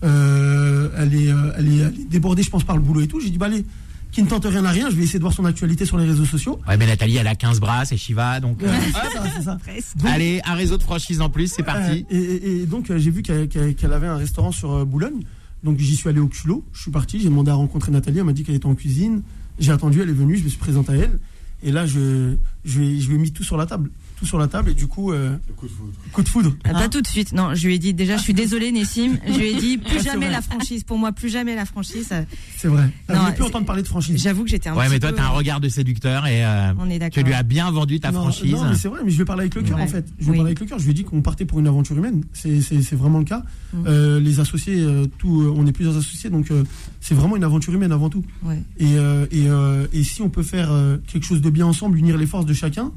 [0.02, 3.06] Euh, elle, est, euh, elle, est, elle est débordée, je pense, par le boulot et
[3.06, 3.20] tout.
[3.20, 3.64] J'ai dit, bah allez,
[4.12, 6.06] qui ne tente rien à rien, je vais essayer de voir son actualité sur les
[6.06, 6.58] réseaux sociaux.
[6.66, 8.62] Ouais, mais Nathalie, elle a 15 bras, c'est Shiva, donc.
[8.62, 9.58] Euh, c'est ça, c'est ça.
[9.96, 12.06] Donc, Allez, un réseau de franchise en plus, c'est parti.
[12.10, 15.20] euh, et, et- et donc euh, j'ai vu qu'elle avait un restaurant sur euh, Boulogne.
[15.62, 16.64] Donc j'y suis allé au culot.
[16.72, 18.18] Je suis parti, j'ai demandé à rencontrer Nathalie.
[18.18, 19.22] Elle m'a dit qu'elle était en cuisine.
[19.58, 21.18] J'ai attendu, elle est venue, je me suis présenté à elle.
[21.62, 23.90] Et là, je, je, je lui ai mis tout sur la table.
[24.20, 24.70] Tout sur la table.
[24.70, 25.92] Et du coup, euh, Coup de foudre.
[26.12, 26.52] coup de foudre.
[26.64, 27.32] Ah, Pas tout de suite.
[27.32, 29.16] Non, je lui ai dit déjà, je suis désolée, Nessim.
[29.26, 30.34] Je lui ai dit Ah, plus jamais vrai.
[30.36, 30.84] la franchise.
[30.84, 32.08] Pour moi, plus jamais la franchise.
[32.12, 32.22] Euh,
[32.56, 32.90] C'est vrai.
[33.08, 34.22] Non, voulait plus entendre parler de franchise.
[34.22, 36.44] J'avoue que j'étais un Ouais, petit mais toi, peu- t'as un regard de séducteur et
[36.44, 38.52] euh, On est tu lui as bien vendu ta non, franchise.
[38.52, 39.84] non, mais c'est vrai, mais je vais parler avec le cœur Ouais.
[39.84, 40.06] en fait.
[40.18, 40.36] Je vais Oui.
[40.36, 40.78] parler avec le cœur.
[40.78, 42.22] Je lui ai dit qu'on partait pour une aventure humaine.
[42.34, 43.42] C'est c'est- c'est vraiment le cas.
[43.72, 43.84] Mm.
[43.86, 46.62] Euh, les associés, euh, tout, euh, on est plusieurs associés, donc euh,
[47.00, 48.24] c'est vraiment une aventure humaine avant tout.
[48.42, 48.60] Ouais.
[48.78, 51.96] Et, euh, et, euh, et si on peut faire euh, quelque chose de bien ensemble,
[51.96, 52.92] unir les forces de chacun,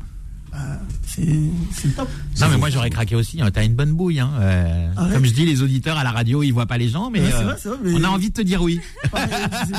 [1.05, 1.27] c'est
[1.75, 2.09] c'est top.
[2.41, 3.41] Non, mais moi, j'aurais craqué aussi.
[3.41, 3.49] hein.
[3.51, 4.19] T'as une bonne bouille.
[4.19, 4.31] Hein.
[4.39, 5.13] euh, Arrête.
[5.13, 7.33] comme je dis, les auditeurs à la radio, ils voient pas les gens, mais Ouais,
[7.33, 8.79] euh, vrai, c'est vrai, mais- on a envie de te dire oui.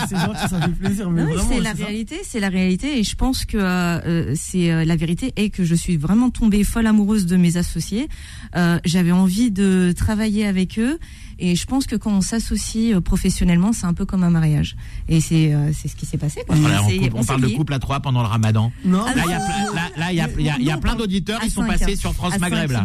[0.08, 1.10] C'est gentil, ça fait plaisir.
[1.10, 5.50] La réalité, c'est la réalité, et je pense que euh, c'est euh, la vérité est
[5.50, 8.08] que je suis vraiment tombée folle amoureuse de mes associés.
[8.56, 10.98] Euh, J'avais envie de travailler avec eux,
[11.38, 14.76] et je pense que quand on s'associe professionnellement, c'est un peu comme un mariage,
[15.08, 16.42] et c'est euh, c'est ce qui s'est passé.
[16.46, 16.56] Quoi.
[16.56, 18.72] Voilà, on, coupe- parle de couple à trois pendant le ramadan.
[18.84, 20.56] Non, Ah Là, non, il y a, là, là, il y a, il y a-
[20.58, 22.84] il y a plein d'auditeurs, ils sont passés sur France Maghreb, là.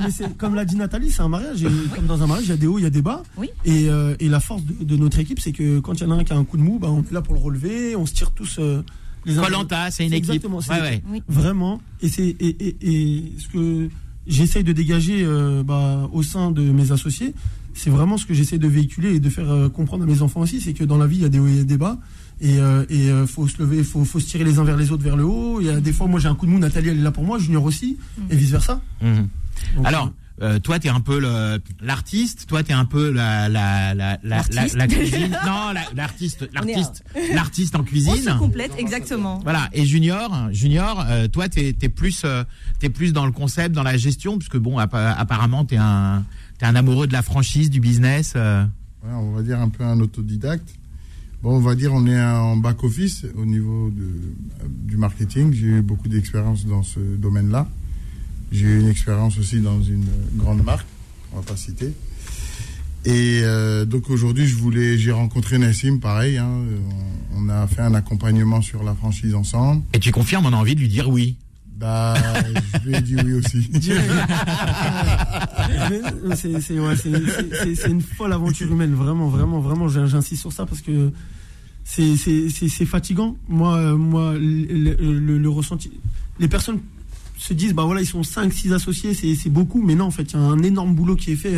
[0.00, 1.62] Mais, c'est comme l'a dit Nathalie, c'est un mariage.
[1.62, 3.22] Et Comme dans un mariage, il y a des hauts, il y a des bas.
[3.36, 3.48] Oui.
[3.64, 6.10] Et, euh, et la force de, de notre équipe, c'est que quand il y en
[6.12, 7.96] a un qui a un coup de mou, bah, on est là pour le relever,
[7.96, 8.82] on se tire tous euh,
[9.26, 10.30] Colanta, c'est une équipe.
[10.30, 11.02] exactement, Ouais, une ouais.
[11.10, 11.22] Oui.
[11.28, 11.80] Vraiment.
[12.00, 13.88] Et c'est et, et, et ce que
[14.26, 17.34] j'essaye de dégager euh, bah, au sein de mes associés,
[17.74, 20.40] c'est vraiment ce que j'essaie de véhiculer et de faire euh, comprendre à mes enfants
[20.40, 21.98] aussi, c'est que dans la vie, il y a des hauts et des bas.
[22.40, 24.92] Et, euh, et euh, faut se lever, faut, faut se tirer les uns vers les
[24.92, 25.60] autres vers le haut.
[25.60, 27.10] Il y a des fois, moi j'ai un coup de mou, Nathalie elle est là
[27.10, 27.96] pour moi, Junior aussi,
[28.30, 28.80] et vice versa.
[29.00, 29.28] Mhm.
[29.76, 31.18] Donc, Alors, euh, toi, t'es un peu
[31.80, 34.76] l'artiste, toi, t'es un peu la la la la la, L'artiste.
[34.76, 35.30] la cuisine.
[35.46, 38.16] non, la- l'artiste, On est l'artiste, l'artiste en On cuisine.
[38.16, 39.38] se complète, exactement.
[39.42, 39.68] Voilà.
[39.72, 42.44] Et Junior, Junior, euh, toi, t'es es plus euh,
[42.80, 46.22] t'es plus dans le concept, dans la gestion, puisque bon, appa- apparemment, t'es un
[46.58, 48.34] t'es un amoureux de la franchise, du business.
[48.36, 48.62] euh.
[49.04, 50.68] Ouais, on va dire un peu un autodidacte.
[51.42, 54.08] Bon, on va dire on est en back office au niveau de,
[54.68, 55.52] du marketing.
[55.52, 57.68] J'ai eu beaucoup d'expérience dans ce domaine-là.
[58.52, 60.86] J'ai eu une expérience aussi dans une grande marque,
[61.32, 61.92] on va pas citer.
[63.04, 66.38] Et euh, donc aujourd'hui, je voulais, j'ai rencontré Nassim, pareil.
[66.38, 66.48] hein,
[67.34, 69.82] on, on a fait un accompagnement sur la franchise ensemble.
[69.92, 71.36] Et tu confirmes, on a envie de lui dire oui.
[71.76, 72.14] Bah,
[72.84, 73.70] je vais dire oui aussi.
[76.34, 79.88] C'est une folle aventure humaine, vraiment, vraiment, vraiment.
[79.88, 81.10] j'in- J'insiste sur ça parce que
[81.84, 83.36] c'est fatigant.
[83.48, 85.90] Moi, euh, moi, le, ressenti.
[86.40, 86.80] Les personnes
[87.38, 90.32] se disent, bah voilà, ils sont 5, 6 associés, c'est beaucoup, mais non, en fait,
[90.32, 91.54] il y a un énorme boulot qui est fait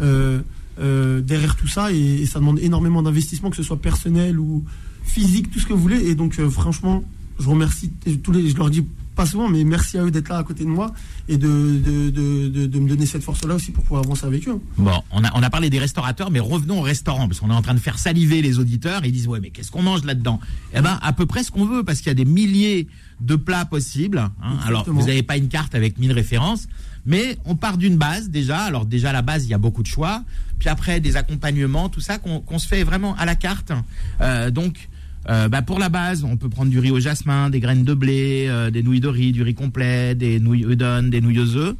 [0.00, 0.40] euh,
[0.78, 4.64] euh, derrière tout ça et, ça demande énormément d'investissement, que ce soit personnel ou
[5.04, 6.08] physique, tout ce que vous voulez.
[6.10, 7.02] Et donc, franchement,
[7.40, 7.90] je remercie
[8.22, 8.84] tous les, je leur dis
[9.16, 10.92] pas souvent, mais merci à eux d'être là à côté de moi
[11.28, 14.46] et de, de, de, de- de me donner cette force-là aussi pour pouvoir avancer avec
[14.46, 14.52] eux.
[14.52, 14.60] hein.
[14.78, 17.54] Bon, on a, on a parlé des restaurateurs, mais revenons au restaurant, parce qu'on est
[17.54, 19.04] en train de faire saliver les auditeurs.
[19.04, 20.38] Ils disent, ouais, mais qu'est-ce qu'on mange là-dedans?
[20.74, 22.86] Eh ben, à peu près ce qu'on veut, parce qu'il y a des milliers
[23.20, 24.18] de plats possibles.
[24.18, 24.58] hein.
[24.66, 26.68] Alors, vous n'avez pas une carte avec 1000 références,
[27.06, 28.58] mais on part d'une base déjà.
[28.60, 30.22] Alors déjà, à la base, il y a beaucoup de choix.
[30.58, 33.72] Puis après, des accompagnements, tout ça qu'on se fait vraiment à la carte.
[34.20, 34.88] Euh, donc,
[35.28, 37.94] euh, bah, pour la base, on peut prendre du riz au jasmin, des graines de
[37.94, 41.56] blé, euh, des nouilles de riz, du riz complet, des nouilles udon, des nouilles aux
[41.56, 41.74] œufs.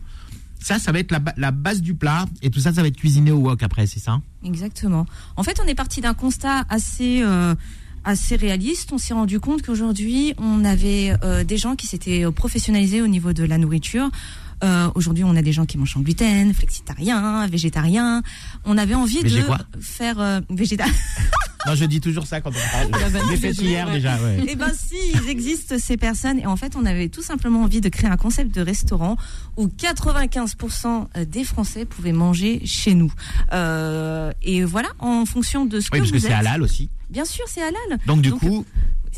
[0.59, 2.27] Ça, ça va être la, ba- la base du plat.
[2.43, 4.21] Et tout ça, ça va être cuisiné au wok après, c'est ça?
[4.45, 5.07] Exactement.
[5.37, 7.55] En fait, on est parti d'un constat assez euh,
[8.05, 8.93] assez réaliste.
[8.93, 13.33] On s'est rendu compte qu'aujourd'hui, on avait euh, des gens qui s'étaient professionnalisés au niveau
[13.33, 14.11] de la nourriture.
[14.65, 18.23] Euh, Aujourd'hui, on a des gens qui mangent sans gluten, flexitariens, végétariens.
[18.65, 20.87] On avait envie Végé de quoi faire euh, végéta-
[21.67, 23.13] Non, je dis toujours ça quand on parle.
[23.29, 23.95] L'ai du fait hier ouais.
[23.95, 24.41] déjà, ouais.
[24.49, 27.81] Eh ben si, ils existent ces personnes et en fait on avait tout simplement envie
[27.81, 29.17] de créer un concept de restaurant
[29.57, 33.13] où 95% des Français pouvaient manger chez nous.
[33.53, 36.89] Euh, et voilà, en fonction de ce Oui, que parce que c'est halal aussi.
[37.11, 37.99] Bien sûr, c'est halal.
[38.07, 38.65] Donc du Donc, coup,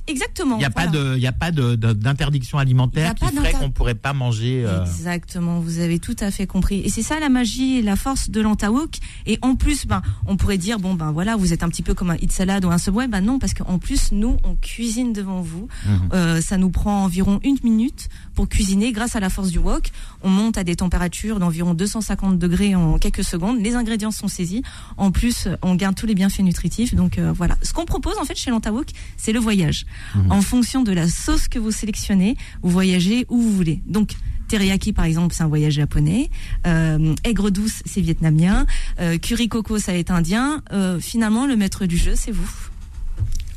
[0.06, 0.56] Exactement.
[0.56, 4.12] il n'y a pas de, y a pas d'interdiction alimentaire qui ferait qu'on pourrait pas
[4.12, 4.64] manger.
[4.66, 6.80] euh, Exactement, vous avez tout à fait compris.
[6.84, 8.96] Et c'est ça la magie et la force de l'Antawok.
[9.26, 11.94] Et en plus, ben, on pourrait dire, bon, ben voilà, vous êtes un petit peu
[11.94, 13.08] comme un Hit Salad ou un Subway.
[13.08, 15.68] Ben non, parce qu'en plus, nous, on cuisine devant vous.
[15.86, 16.08] Mhm.
[16.12, 18.08] Euh, ça nous prend environ une minute
[18.38, 19.90] pour cuisiner grâce à la force du wok.
[20.22, 23.60] On monte à des températures d'environ 250 degrés en quelques secondes.
[23.60, 24.62] Les ingrédients sont saisis.
[24.96, 26.94] En plus, on garde tous les bienfaits nutritifs.
[26.94, 27.58] Donc euh, voilà.
[27.62, 29.86] Ce qu'on propose en fait chez l'Antawok, c'est le voyage.
[30.30, 33.82] En fonction de la sauce que vous sélectionnez, vous voyagez où vous voulez.
[33.86, 34.12] Donc
[34.46, 36.30] Teriyaki, par exemple, c'est un voyage japonais.
[36.64, 38.66] Euh, aigre douce, c'est vietnamien.
[39.00, 40.62] Euh, curry coco, ça être indien.
[40.72, 42.67] Euh, finalement, le maître du jeu, c'est vous.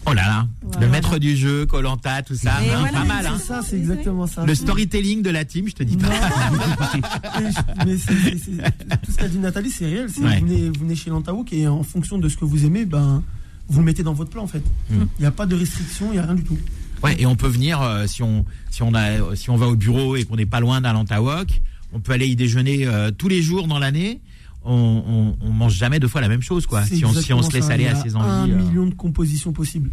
[0.07, 0.79] Oh là là, Voilà.
[0.87, 3.27] le maître du jeu, Colanta, tout ça, hein, voilà, pas mal.
[3.27, 3.35] Hein.
[3.37, 4.43] C'est ça, c'est exactement ça.
[4.45, 6.07] Le storytelling de la team, je te dis pas.
[7.85, 10.07] mais tout ce qu'a dit Nathalie, c'est réel.
[10.19, 10.39] Ouais.
[10.39, 13.23] vous, venez, vous venez chez l'Antaouk et en fonction de ce que vous aimez, ben,
[13.69, 14.63] vous le mettez dans votre plat en fait.
[14.89, 15.07] Il Mm.
[15.19, 16.57] n'y a pas de restriction, il n'y a rien du tout.
[17.03, 19.75] Ouais, et on peut venir euh, si on si on a si on va au
[19.75, 21.61] bureau et qu'on n'est pas loin d'un Lantawok,
[21.93, 24.19] on peut aller y déjeuner euh, tous les jours dans l'année.
[24.63, 26.83] On, on, on mange jamais deux fois la même chose, quoi.
[26.83, 27.73] Si on, si on se laisse ça.
[27.73, 28.51] aller Il y à a ses Un envies.
[28.51, 28.57] euh.
[28.57, 29.89] million de compositions possibles.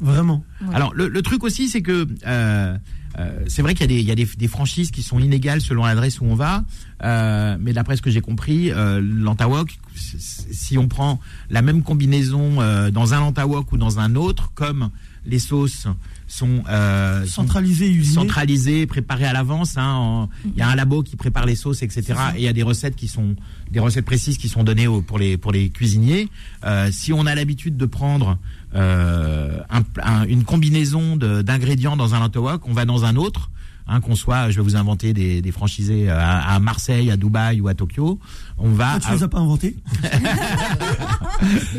[0.00, 0.44] Vraiment.
[0.74, 2.76] Alors le, le truc aussi, c'est que euh,
[3.18, 5.18] euh, c'est vrai qu'il y a, des, il y a des, des franchises qui sont
[5.18, 6.64] inégales selon l'adresse où on va,
[7.02, 12.60] euh, mais d'après ce que j'ai compris, euh, l'Antawok, si on prend la même combinaison
[12.60, 14.90] euh, dans un Lantawok ou dans un autre, comme
[15.24, 15.86] les sauces
[16.28, 18.14] sont, euh, sont Centralisé, usiné.
[18.14, 19.74] centralisées, préparées à l'avance.
[19.76, 22.14] hein, Il y a un labo qui prépare les sauces, etc.
[22.34, 23.36] Et il y a des recettes qui sont
[23.70, 26.28] des recettes précises qui sont données au- pour les pour les cuisiniers.
[26.64, 28.38] Euh, si on a l'habitude de prendre
[28.74, 33.50] euh, un- un- une combinaison d'ingrédients dans un lantawok, on va dans un autre.
[33.88, 37.60] Hein, qu'on soit, je vais vous inventer des, des franchisés à, à Marseille, à Dubaï
[37.60, 38.18] ou à Tokyo,
[38.58, 38.94] on va.
[38.94, 39.76] Ah, tu les as pas inventés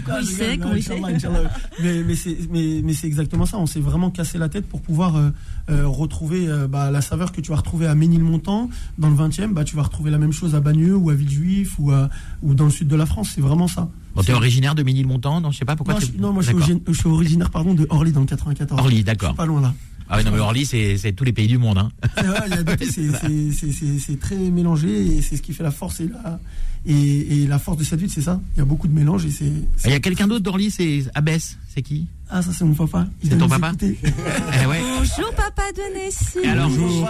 [0.06, 1.30] Comment il sait, comment il sait
[1.82, 3.58] Mais, mais c'est mais, mais c'est exactement ça.
[3.58, 5.30] On s'est vraiment cassé la tête pour pouvoir euh,
[5.70, 9.54] euh, retrouver euh, bah, la saveur que tu vas retrouver à Ménilmontant dans le 20e.
[9.54, 12.10] Bah, tu vas retrouver la même chose à Bagneux ou à Villejuif ou, à-
[12.44, 13.32] ou dans le sud de la France.
[13.36, 13.90] C'est vraiment ça.
[14.16, 15.96] Bon, t'es originaire de Ménilmontant, non Je sais pas pourquoi.
[15.96, 18.26] non, je, non, moi je suis, origine- je suis originaire pardon, de Orly dans le
[18.28, 18.80] 94.
[18.80, 19.30] Orly, Je d'accord.
[19.30, 19.74] suis pas loin là.
[20.10, 21.78] Ah oui, non, mais Orly, c'est c'est tous les pays du monde.
[21.78, 21.90] Hein.
[22.90, 26.40] C'est très mélangé et c'est ce qui fait la force et la,
[26.86, 28.40] et, et la force de cette ville, c'est ça.
[28.56, 29.52] Il y a beaucoup de mélange et c'est.
[29.86, 32.08] Il y a quelqu'un d'autre d'Orly, c'est Abès, c'est qui?
[32.30, 33.08] Ah, ça c'est mon papa.
[33.24, 33.72] C'est ton papa.
[33.82, 34.82] Eh ouais.
[34.98, 36.46] Bonjour papa de Nessie.
[36.48, 37.10] Alors, Bonjour.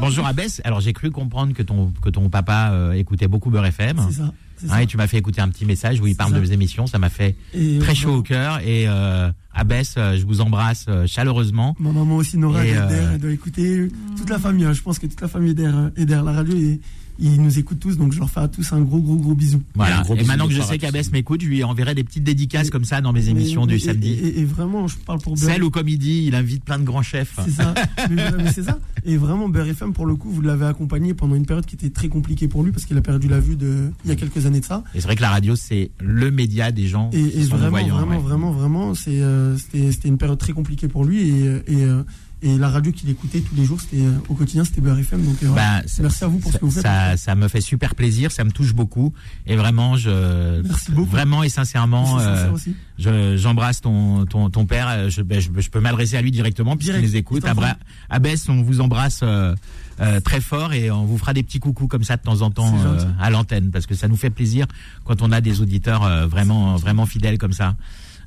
[0.00, 0.60] Bonjour Abès.
[0.64, 4.00] Alors j'ai cru comprendre que ton que ton papa euh, écoutait beaucoup Beurre FM.
[4.10, 4.32] C'est ça.
[4.70, 6.38] Hein, et tu m'as fait écouter un petit message où il parle ça.
[6.38, 6.86] de vos émissions.
[6.86, 8.60] Ça m'a fait Et, très euh, chaud au cœur.
[8.60, 11.74] Et euh, Abès, euh, je vous embrasse euh, chaleureusement.
[11.80, 13.88] Ma maman aussi, Nora, Et, elle est euh, derrière, elle doit écouter.
[14.16, 16.32] Toute la famille, hein, je pense que toute la famille est derrière, est derrière la
[16.32, 16.80] radio et
[17.18, 19.62] ils nous écoutent tous, donc je leur fais à tous un gros, gros, gros bisou.
[19.74, 20.02] Voilà.
[20.02, 22.70] gros Et bisou maintenant que je sais qu'Abès m'écoute, je lui enverrai des petites dédicaces
[22.70, 24.12] comme ça dans mes émissions Mais- du et- samedi.
[24.12, 25.50] Et, et vraiment, je parle pour Beurre.
[25.50, 27.34] Celle où, comme il dit, il invite plein de grands chefs.
[27.44, 27.74] C'est ça.
[28.10, 28.78] mais, voilà, mais c'est ça.
[29.04, 31.90] Et vraiment, Beurre FM, pour le coup, vous l'avez accompagné pendant une période qui était
[31.90, 34.46] très compliquée pour lui parce qu'il a perdu la vue de, il y a quelques
[34.46, 34.82] années de ça.
[34.94, 37.56] Et c'est vrai que la radio, c'est le média des gens Et, qui et sont
[37.56, 37.96] vraiment, voyants.
[37.96, 38.22] vraiment, ouais.
[38.22, 42.02] vraiment, vraiment, c'est, euh, c'était, une période très compliquée pour lui et, euh, et, euh,
[42.44, 45.22] Et la radio qu'il écoutait tous les jours, c'était euh, au quotidien, c'était Beurre FM.
[45.24, 45.48] Donc, euh.
[45.54, 46.82] Bah, merci à vous pour ce que vous faites.
[46.82, 49.12] Ça, ça me fait super plaisir, ça me touche beaucoup.
[49.46, 51.08] Et vraiment, je, Merci beaucoup.
[51.10, 52.50] vraiment et sincèrement, euh,
[52.98, 54.88] je, j'embrasse ton, ton, ton père.
[54.88, 57.44] euh, Je, ben, je, je peux m'adresser à lui directement puisqu'il Direct, nous écoute.
[57.44, 57.76] Abra-
[58.10, 59.54] Abbès, on vous embrasse euh,
[60.00, 62.50] euh, très fort et on vous fera des petits coucous comme ça de temps en
[62.50, 64.66] temps euh, à l'antenne parce que ça nous fait plaisir
[65.04, 67.76] quand on a des auditeurs euh, vraiment, vraiment fidèles comme ça.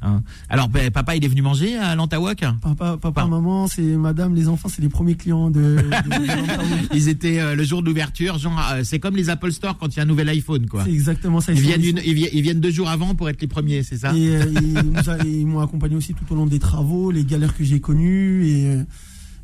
[0.02, 0.22] Hein.
[0.50, 2.44] Alors, papa, il est venu manger à l'Antawak?
[2.62, 5.62] Papa, papa, maman, c'est madame, les enfants, c'est les premiers clients de.
[5.78, 9.88] de- Ils étaient euh, le jour d'ouverture, genre euh, c'est comme les Apple Store quand
[9.94, 10.84] il y a un nouvel iPhone, quoi.
[10.86, 11.54] c'est exactement ça.
[11.54, 13.48] Ils viennent, ils une, sont- ils, vi- ils viennent deux jours avant pour être les
[13.48, 14.14] premiers, c'est ça?
[14.16, 14.46] Et euh,
[15.26, 18.46] ils, m'ont accompagné aussi tout au long des travaux, les galères que j'ai connues.
[18.48, 18.78] Et,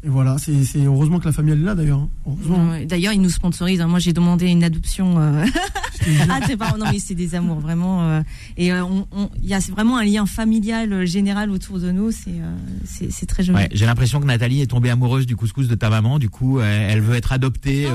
[0.03, 1.99] et voilà, c'est heureusement que la famille elle est là d'ailleurs.
[1.99, 2.09] hein.
[2.25, 2.69] Heureusement.
[2.71, 3.81] Ouais, D'ailleurs, ils nous sponsorisent.
[3.81, 3.87] hein.
[3.87, 5.19] Moi, j'ai demandé une adoption.
[5.19, 5.45] euh,
[6.29, 6.75] ah, c'est pas.
[6.77, 8.01] Non, mais c'est des amours vraiment.
[8.03, 8.21] euh,
[8.57, 11.91] Et euh, on- on- il y a vraiment un lien familial euh, général autour de
[11.91, 12.09] nous.
[12.11, 13.59] C'est euh, c'est très joli.
[13.59, 16.59] Ouais, j'ai l'impression que Nathalie est tombée amoureuse du couscous de ta maman, du coup
[16.61, 17.87] elle veut être adoptée.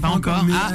[0.00, 0.44] pas encore.
[0.44, 0.70] mais, Ah,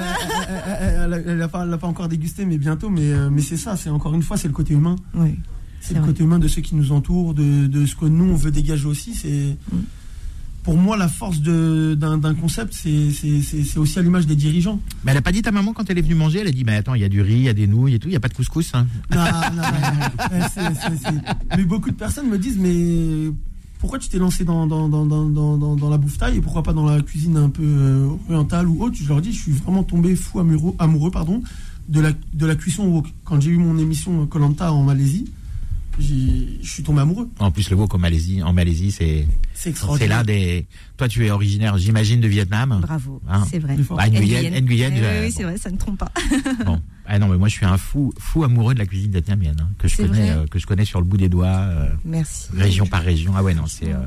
[1.06, 2.90] elle, a- elle a pas, encore dégusté, mais bientôt.
[2.90, 4.96] Mais, euh, mais c'est ça, c'est encore une fois, c'est le côté humain.
[5.14, 5.36] Oui.
[5.80, 6.10] C'est C'est le vrai.
[6.10, 8.88] côté humain de ceux qui nous entourent, de, de ce que nous on veut dégager
[8.88, 9.14] aussi.
[9.14, 9.78] C'est Mm.
[10.66, 14.80] Pour moi la force d'un concept, c'est aussi à l'image des dirigeants.
[15.04, 16.66] mais elle a pas dit ta maman quand elle est venue manger, elle a dit
[16.66, 18.14] mais attends il y a du riz, il y a des nouilles et tout, il
[18.14, 18.72] y a pas de couscous.
[18.74, 18.88] Hein.
[19.12, 21.22] Non, non, non,
[21.56, 23.32] Mais beaucoup de personnes me disent mais
[23.78, 27.50] pourquoi tu t'es lancé dans, la bouffe taille et pourquoi pas dans la cuisine un
[27.50, 28.96] peu euh, orientale ou autre?
[29.00, 31.44] Je leur dis je suis vraiment tombé fou amoureux, amoureux pardon,
[31.90, 33.06] de, la, de la cuisson wok.
[33.24, 35.26] Quand j'ai eu mon émission Colanta en Malaisie,
[36.00, 37.30] je suis tombé amoureux.
[37.40, 40.66] En plus le wok en Malaisie, en Malaisie c'est C'est l'un des.
[40.98, 42.80] Toi tu es originaire, j'imagine de Vietnam.
[42.82, 43.22] Bravo.
[43.30, 43.46] Hein.
[43.50, 43.76] C'est vrai.
[43.98, 45.34] Ah, une Guyane, une Guyane, Eh je- oui, oui, bon.
[45.38, 46.12] c'est vrai, ça ne trompe pas.
[46.66, 46.82] Bon.
[47.08, 49.70] Ah non mais moi je suis un fou fou amoureux de la cuisine vietnamienne hein,
[49.78, 52.48] que je connais euh, que je connais sur le bout des doigts, euh, Merci.
[52.58, 53.34] région par région.
[53.38, 53.94] Ah ouais non c'est.
[53.94, 53.98] euh,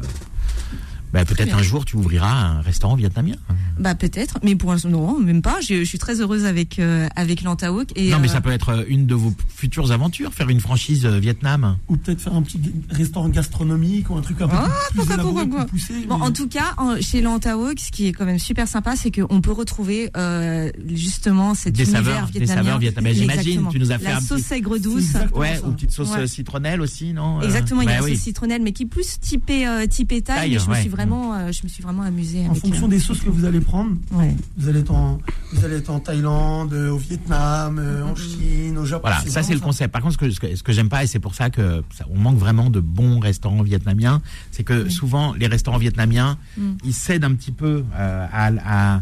[1.12, 3.37] bah, peut-être un jour tu ouvriras un restaurant vietnamien.
[3.79, 5.61] Bah peut-être, mais pour l'instant non, même pas.
[5.61, 8.51] Je, je suis très heureuse avec euh, avec l'Antawok et non mais euh, ça peut
[8.51, 11.77] être euh, une de vos futures aventures, faire une franchise euh, Vietnam.
[11.88, 15.14] Ou peut-être faire un petit restaurant gastronomique ou un truc un peu Ah, plus pourquoi,
[15.14, 16.07] élaboré, pourquoi, plus poussé.
[16.09, 18.97] Bon, mais- en tout cas, en- chez l'Antawok, ce qui est quand même super sympa,
[18.97, 23.14] c'est qu'on peut retrouver euh, justement cet Des saveurs- des saveurs vietnamiennes.
[23.14, 25.14] J'imagine, tu nous as fait la un sauce petit- aigre douce.
[25.35, 25.66] Ouais, ça.
[25.66, 26.27] ou petite sauce Ouais.
[26.27, 28.14] citronnelle aussi, non Euh, Exactement, il y a bah la oui.
[28.16, 30.59] sauce citronnelle, mais qui est plus typée euh, typée taille.
[30.68, 32.62] Me suis vraiment, euh, je me suis vraiment amusée En avec.
[32.62, 34.34] fonction euh, des sauces que vous allez prendre, ouais.
[34.56, 35.18] vous allez être en,
[35.52, 39.08] vous allez être en Thaïlande, euh, au Vietnam, euh, en Chine, au Japon.
[39.08, 39.92] Voilà, ça c'est le concept.
[39.92, 41.84] Par contre, ce que, ce que, ce que j'aime pas, et c'est pour ça que
[41.96, 46.72] ça- on manque vraiment de bons restaurants vietnamiens, c'est que souvent les restaurants vietnamiens, Mm.
[46.84, 48.50] ils cèdent un petit peu euh, à,
[48.96, 49.00] à,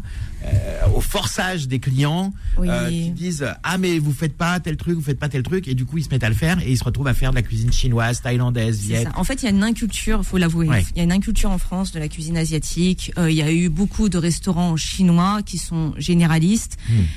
[0.94, 2.68] au forçage des clients Oui.
[2.70, 5.68] euh, qui disent ah mais vous faites pas tel truc, vous faites pas tel truc,
[5.68, 7.30] et du coup ils se mettent à le faire et ils se retrouvent à faire
[7.30, 9.02] de la cuisine chinoise, thaïlandaise, C'est viet.
[9.04, 9.10] ça.
[9.16, 10.68] En fait, il y a une inculture, faut l'avouer.
[10.68, 10.84] Ouais.
[10.94, 13.12] Il y a une inculture en France de la cuisine asiatique.
[13.18, 16.76] Euh, il y a eu beaucoup de restaurants chinois qui sont généralistes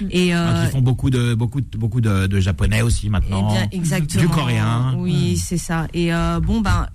[0.09, 3.09] et Donc, euh, ils font beaucoup de beaucoup de, beaucoup de, de japonais aussi eh
[3.09, 3.51] maintenant.
[3.51, 4.21] bien, exactement.
[4.23, 4.95] Du coréen.
[4.97, 5.87] Oui, c'est ça.
[5.93, 6.87] Et euh, bon, ben,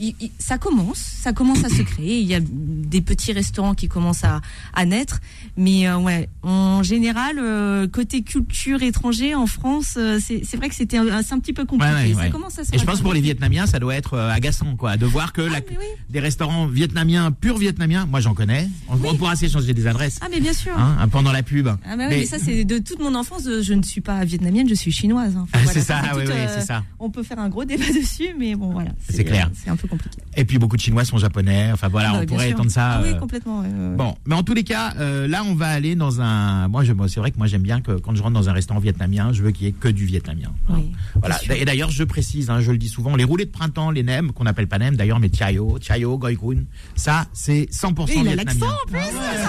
[0.00, 2.20] il- il- ça commence, ça commence à se créer.
[2.20, 4.40] Il y a des petits restaurants qui commencent à,
[4.74, 5.20] à naître,
[5.56, 10.74] mais euh, ouais, en général, euh, côté culture étranger en France, euh, c'est vrai que
[10.74, 11.92] c'était un, c'est un petit peu compliqué.
[11.94, 12.30] Ouais, ouais, Ça ouais.
[12.30, 13.20] commence à se Et je pense pour les.
[13.20, 15.76] Vietnamiens, ça doit être agaçant, quoi, de voir que Ah, oui.
[16.08, 18.66] des restaurants vietnamiens, purs vietnamiens, moi j'en connais.
[18.88, 20.72] On, on pourra s'échanger des adresses Ah, mais bien sûr.
[20.76, 21.68] hein, pendant la pub.
[21.68, 23.42] Ah bah oui, Mais- mais, ça c'est de toute mon enfance.
[23.62, 25.36] Je ne suis pas vietnamienne, je suis chinoise.
[25.36, 25.42] hein.
[25.42, 26.82] Enfin, Ah, voilà, c'est ça, fait oui, oui, c'est ça.
[26.98, 28.90] On peut faire un gros débat dessus, mais bon voilà.
[29.10, 29.50] C'est clair.
[29.62, 30.18] C'est un peu compliqué.
[30.36, 31.70] Et puis beaucoup de Chinois sont japonais.
[31.72, 32.54] Enfin voilà, Ah bah, on pourrait sûr.
[32.56, 32.92] étendre ça.
[32.94, 33.60] Ah oui, euh, complètement.
[33.60, 33.96] ouais, ouais, ouais.
[33.96, 36.68] Bon, mais en tous les cas, euh, là, on va aller dans un.
[36.68, 38.80] Moi, je, c'est vrai que moi, j'aime bien que quand je rentre dans un restaurant
[38.80, 40.52] vietnamien, je veux qu'il y ait que du vietnamien.
[40.68, 40.74] hein.
[40.76, 41.36] Oui, Voilà.
[41.38, 41.54] bien sûr.
[41.62, 44.32] Et d'ailleurs, je précise, hein, je le dis souvent, les roulés de printemps, les nems,
[44.32, 48.34] qu'on appelle pas nems d'ailleurs, mais tiayo, tiayo, goikun, ça, c'est 100% Et il a
[48.34, 48.44] vietnamien.
[48.44, 49.00] l'accent en plus.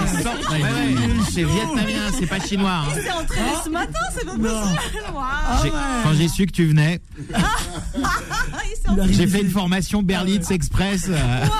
[0.06, 0.60] C'est 100% ouais,
[1.30, 2.82] c'est vietnamien, c'est pas chinois.
[2.84, 2.92] hein.
[2.94, 5.72] C'est entraîné ce matin, c'est pas possible.
[6.02, 7.00] Quand j'ai su que tu venais,
[7.34, 7.40] Ah,
[9.06, 10.02] il s'est j'ai fait une formation
[10.40, 11.06] Express.
[11.08, 11.50] euh, Waouh.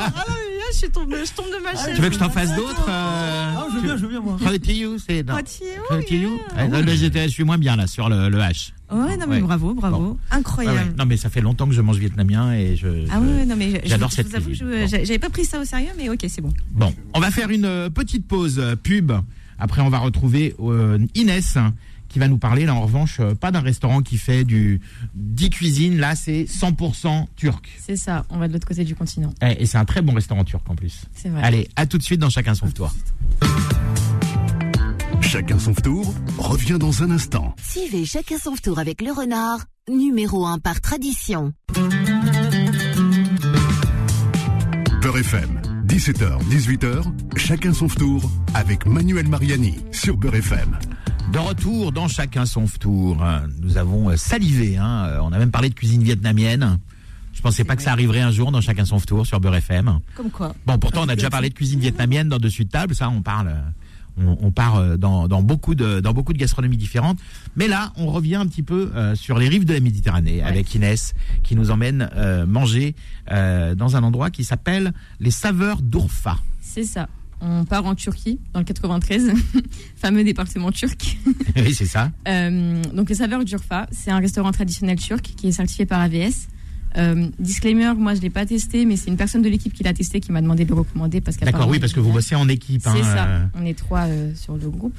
[0.00, 1.94] Ah là, je suis tombée, je tombe de ma chaise.
[1.96, 4.20] tu veux que je t'en fasse d'autres euh, Ah, je veux bien, je veux bien,
[4.20, 4.36] moi.
[4.44, 5.34] Retiyu, c'est non.
[5.36, 8.72] Là, j'étais- je suis moins bien là sur le, le H.
[8.90, 9.40] Ouais, non mais Ouais.
[9.42, 10.18] bravo, bravo, Bon.
[10.30, 10.78] Incroyable.
[10.78, 10.94] ouais.
[10.98, 12.88] Non mais ça fait longtemps que je mange vietnamien et je.
[13.10, 14.66] Ah je- ouais, non mais j'adore je, cette vous avoue, cuisine.
[14.66, 14.86] Bon.
[14.88, 16.52] j'avais pas pris ça au sérieux, mais ok, c'est bon.
[16.70, 19.12] Bon, on va faire une euh, petite pause euh, pub.
[19.58, 21.58] Après, on va retrouver euh, Inès
[22.08, 24.80] qui va nous parler, là en revanche, euh, pas d'un restaurant qui fait du
[25.14, 25.98] 10 cuisines.
[25.98, 27.68] Là, c'est 100% turc.
[27.84, 29.32] C'est ça, on va de l'autre côté du continent.
[29.42, 31.02] Eh, Et c'est un très bon restaurant turc en plus.
[31.14, 31.42] C'est vrai.
[31.42, 32.92] Allez, à tout de suite dans Chacun son tour.
[35.20, 37.54] Chacun son tour revient dans un instant.
[37.62, 41.52] Suivez chacun son tour avec le renard, numéro 1 par tradition.
[45.02, 47.02] Beurre FM, 17h, 18h,
[47.36, 50.78] chacun son tour avec Manuel Mariani sur Beurre FM.
[51.32, 53.22] De retour dans chacun son tour,
[53.60, 54.76] nous avons euh, salivé.
[54.78, 55.04] Hein.
[55.08, 56.78] Euh, On a même parlé de cuisine vietnamienne.
[57.34, 59.98] Je pensais pas que ça arriverait un jour dans chacun son tour sur Beurre FM.
[60.14, 60.54] Comme quoi.
[60.66, 62.94] Bon, pourtant on a déjà parlé de cuisine vietnamienne dans dessus de table.
[62.94, 63.60] Ça, on parle, euh,
[64.26, 67.18] on, on part dans, dans beaucoup de dans beaucoup de gastronomies différentes.
[67.56, 70.74] Mais là, on revient un petit peu euh, sur les rives de la Méditerranée avec
[70.74, 72.96] Inès qui nous emmène euh, manger
[73.30, 76.38] euh, dans un endroit qui s'appelle les saveurs d'Urfa.
[76.60, 77.08] C'est ça.
[77.40, 79.32] On part en Turquie, dans le 93,
[79.96, 81.18] fameux département turc.
[81.56, 82.10] oui, c'est ça.
[82.26, 86.48] Euh, donc, les saveurs d'Urfa, c'est un restaurant traditionnel turc qui est certifié par AVS.
[86.96, 89.92] Euh, disclaimer, moi je l'ai pas testé, mais c'est une personne de l'équipe qui l'a
[89.92, 92.48] testé qui m'a demandé de le recommander parce D'accord, oui, parce que vous bossez en
[92.48, 92.80] équipe.
[92.82, 93.26] C'est hein, ça.
[93.26, 94.96] euh, On est trois sur le groupe.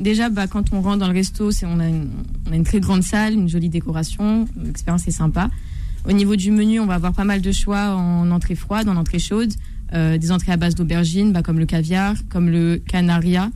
[0.00, 2.10] Déjà, bah, quand on rentre dans le resto, c'est on a, une,
[2.48, 5.48] on a une très grande salle, une jolie décoration, l'expérience est sympa.
[6.06, 8.96] Au niveau du menu, on va avoir pas mal de choix en entrée froide, en
[8.96, 9.52] entrée chaude,
[9.94, 13.50] euh, des entrées à base d'aubergines, bah, comme le caviar, comme le canaria.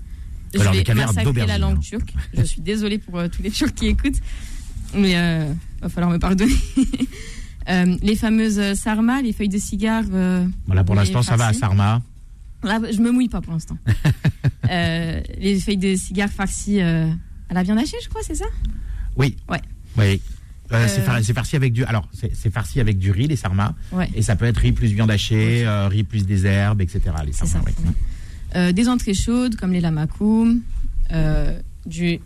[0.55, 1.81] Je Alors, vais massacrer la langue hein.
[1.81, 2.13] turque.
[2.35, 4.21] Je suis désolée pour euh, tous les Turcs qui écoutent,
[4.95, 6.55] mais euh, va falloir me pardonner.
[7.69, 10.03] Euh, les fameuses sarma, les feuilles de cigare.
[10.67, 11.53] Voilà, pour l'instant, ça va à.
[11.53, 12.03] Sarma.
[12.65, 13.79] Là, je me mouille pas pour l'instant.
[14.69, 17.07] Les feuilles de cigare farcies à
[17.53, 18.47] la viande hachée, je crois, c'est ça?
[19.15, 19.37] Oui.
[19.49, 19.61] Ouais.
[19.97, 20.21] Oui.
[20.73, 21.85] Euh, c'est Euh, c'est farci avec du.
[21.85, 23.75] Alors, c'est farci avec du riz, les sarmas.
[23.93, 24.09] Ouais.
[24.15, 27.01] Et ça peut être riz plus viande hachée, euh, riz plus des herbes, etc.
[27.25, 28.59] Les sarmas, ça.
[28.59, 30.61] Euh, des entrées chaudes comme les lamakoum,
[31.87, 32.21] du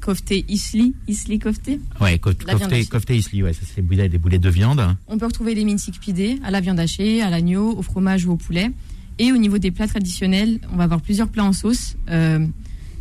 [0.00, 1.78] kofté isli, isli kofté?
[2.00, 4.82] Ouais, kofté, kofté isli, ouais, ça c'est des boulettes, des de viande.
[5.08, 8.32] On peut retrouver les mintik pidés à la viande hachée, à l'agneau, au fromage ou
[8.32, 8.70] au poulet.
[9.18, 11.96] Et au niveau des plats traditionnels, on va avoir plusieurs plats en sauce.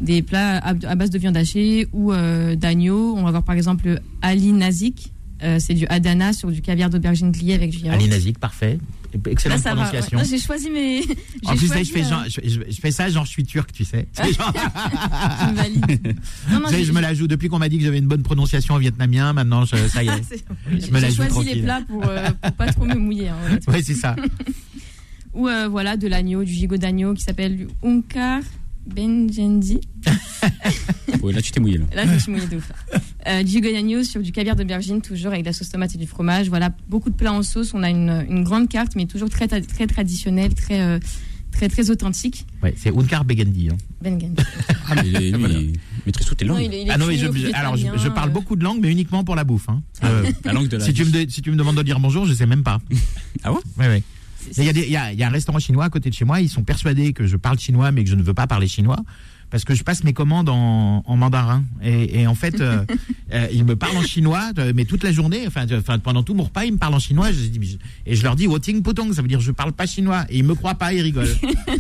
[0.01, 3.15] Des plats à, à base de viande hachée ou euh, d'agneau.
[3.17, 5.13] On va avoir par exemple le Ali Nazik.
[5.41, 7.95] Euh, c'est du Adana sur du caviar d'aubergine grillé avec du yaourt.
[7.97, 8.77] Ali Nazik, parfait.
[9.25, 10.17] Excellente Là, prononciation.
[10.19, 10.25] ouais.
[10.25, 11.01] J'ai choisi mes.
[11.45, 13.43] En j'ai plus, choisi, je fais, genre, je, je- je fais ça, genre, je suis
[13.45, 14.07] turc, tu sais.
[14.13, 16.53] C'est genre- me.
[16.53, 17.27] Non, non, Tu sais, j'ai- je me la joue.
[17.27, 20.09] Depuis qu'on m'a dit que j'avais une bonne prononciation en vietnamien, maintenant, je- ça y
[20.09, 20.43] est.
[20.69, 21.55] Je me la J'ai joue choisi tranquille.
[21.55, 23.29] les plats pour, euh, pour pas trop me mouiller.
[23.29, 23.57] hein.
[23.67, 24.15] Ouais, c'est ça.
[25.33, 27.67] Ou euh, voilà, de l'agneau, du gigot d'agneau qui s'appelle du
[28.93, 29.79] Benjendi.
[31.21, 31.85] Ouais, là, tu t'es mouillé, là.
[31.93, 32.71] Là, je me suis mouillée de ouf.
[33.27, 36.47] Euh, sur du caviar d'aubergine, toujours avec de la sauce tomate et du fromage.
[36.47, 37.73] Voilà, beaucoup de plats en sauce.
[37.73, 40.99] On a une, une grande carte, mais toujours très, très traditionnelle, très, euh,
[41.51, 42.45] très, très authentique.
[42.63, 43.69] Ouais, c'est Unkar Begendi.
[43.69, 43.77] hein.
[44.01, 44.35] Benjendi.
[44.91, 45.73] Ah, mais lui, il
[46.05, 46.57] maîtrise toutes les langues.
[46.59, 48.33] Non, il est- il est Ah non, mais je, alors je, parle euh.
[48.33, 49.67] beaucoup de langues, mais uniquement pour la bouffe.
[49.69, 49.81] hein.
[50.05, 51.99] Euh, La langue de la si, tu me, de- si tu me demandes de dire
[51.99, 52.79] bonjour, je sais même pas.
[53.43, 54.03] Ah ouais Ouais, ouais.
[54.57, 56.09] Il y, a des- il y a- il y a un restaurant chinois à côté
[56.09, 56.41] de chez moi.
[56.41, 58.99] Ils sont persuadés que je parle chinois, mais que je ne veux pas parler chinois.
[59.51, 61.63] Parce que je passe mes commandes en, en mandarin.
[61.81, 62.85] Et, et en fait, euh,
[63.33, 66.35] euh, ils me parlent en chinois, euh, mais toute la journée, enfin, enfin, pendant tout
[66.35, 67.31] mon repas, ils me parlent en chinois.
[67.31, 70.25] Je dis, et je leur dis, Woting Putong, ça veut dire je parle pas chinois.
[70.29, 71.27] Et ils me croient pas, ils rigolent.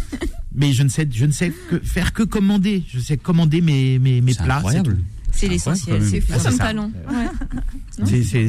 [0.55, 2.83] mais je ne sais, je ne sais que faire que commander.
[2.91, 4.55] Je sais commander mes, mes, plats.
[4.57, 4.97] incroyable.
[5.31, 6.03] C'est l'essentiel.
[6.03, 6.33] C'est fou.
[6.33, 6.63] Ah, c'est comme ça.
[6.65, 6.91] talent.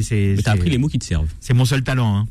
[0.01, 1.29] C'est- t'as appris les mots qui te servent.
[1.39, 2.17] C'est mon seul talent.
[2.17, 2.27] Hein.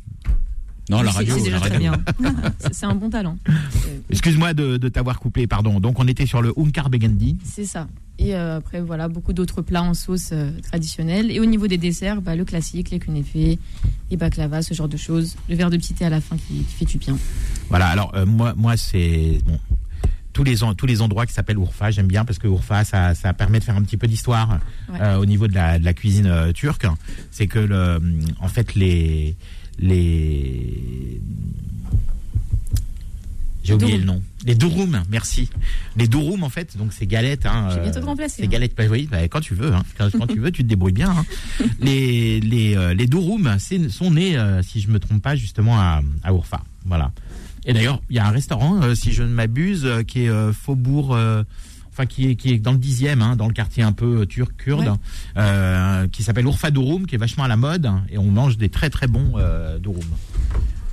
[0.89, 1.35] Non, la radio.
[1.37, 1.93] C'est déjà très bien.
[2.71, 3.37] C'est un bon talent.
[4.09, 5.79] Excuse-moi de, de t'avoir coupé, pardon.
[5.79, 7.37] Donc on était sur le Unkar Begendi.
[7.45, 7.87] C'est ça.
[8.19, 11.31] Et euh, après, voilà, beaucoup d'autres plats en sauce euh, traditionnels.
[11.31, 13.57] Et au niveau des desserts, bah, le classique, les kunefés,
[14.11, 15.35] les baklava, ce genre de choses.
[15.49, 17.17] Le verre de petit thé à la fin qui, qui fait du bien.
[17.69, 19.57] Voilà, alors euh, moi, moi c'est bon.
[20.33, 23.33] Tous les, tous les endroits qui s'appellent Urfa, j'aime bien parce que Urfa, ça, ça
[23.33, 24.59] permet de faire un petit peu d'histoire
[24.91, 24.99] Ouais.
[25.01, 26.85] euh, au niveau de la, de la cuisine euh, turque.
[27.31, 27.99] C'est que, le,
[28.39, 29.35] en fait, les.
[29.79, 31.19] Les
[33.63, 34.23] j'ai oublié le nom.
[34.43, 35.47] Les durum, merci.
[35.95, 37.45] Les durum, en fait, donc ces galettes.
[37.45, 38.49] Hein, euh, bientôt te remplacer, Ces hein.
[38.49, 39.71] galettes, bah oui, bah, quand tu veux.
[39.71, 41.11] Hein, quand, quand tu veux, tu te débrouilles bien.
[41.11, 41.25] hein.
[41.79, 43.05] Les, les, euh, les
[43.59, 46.63] c'est- sont nés, euh, si je me trompe pas, justement à, à Urfa.
[46.85, 47.11] Voilà.
[47.65, 50.29] Et d'ailleurs, il y a un restaurant, euh, si je ne m'abuse, euh, qui est
[50.29, 51.15] euh, Faubourg.
[52.01, 54.25] Enfin, qui est, qui est dans le dixième, hein, dans le quartier un peu euh,
[54.25, 54.93] turc kurde, Ouais.
[55.37, 58.57] euh, qui s'appelle Urfa Durum, qui est vachement à la mode, hein, et on mange
[58.57, 60.01] des très très bons euh, Durum.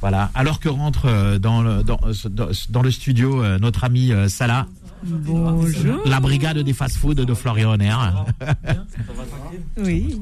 [0.03, 0.31] Voilà.
[0.35, 4.67] Alors que rentre euh, dans le dans, le studio notre ami Salah,
[5.03, 6.03] Bonjour.
[6.05, 7.95] la brigade des fast-food de Florian Honner.
[9.79, 10.21] Oui.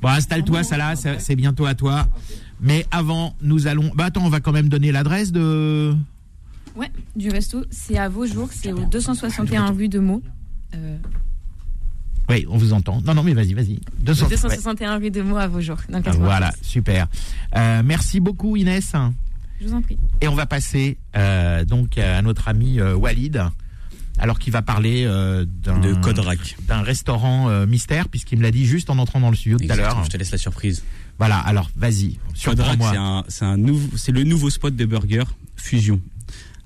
[0.00, 2.06] Bon, installe-toi, Salah, c'est c'est bientôt à toi.
[2.60, 3.90] Mais avant, nous allons.
[3.94, 5.94] Bah attends, on va quand même donner l'adresse de.
[6.76, 10.22] Ouais, du resto, c'est à Vaujours, c'est au 261 rue de Meaux.
[10.74, 10.96] Euh,
[12.28, 13.00] Oui, on vous entend.
[13.02, 13.80] Non, non, mais vas-y, vas-y.
[14.00, 14.24] 200.
[14.24, 14.30] ouais.
[14.30, 16.18] 261 rue de Meaux à Vaujours, dans le Ah, 93.
[16.24, 17.06] Voilà, super.
[17.56, 18.92] Euh, merci beaucoup, Inès.
[19.60, 19.96] Je vous en prie.
[20.20, 23.42] Et on va passer euh, donc à notre ami euh, Walid,
[24.18, 25.94] alors qu'il va parler euh, d'un De
[26.68, 29.66] d'un restaurant euh, mystère, puisqu'il me l'a dit juste en entrant dans le studio tout
[29.70, 30.04] à l'heure.
[30.04, 30.82] Je te laisse la surprise.
[31.18, 32.92] Voilà, alors vas-y, c'est surprends-moi.
[32.98, 35.24] un, c'est un nouveau, c'est le nouveau spot de burger
[35.56, 36.00] fusion.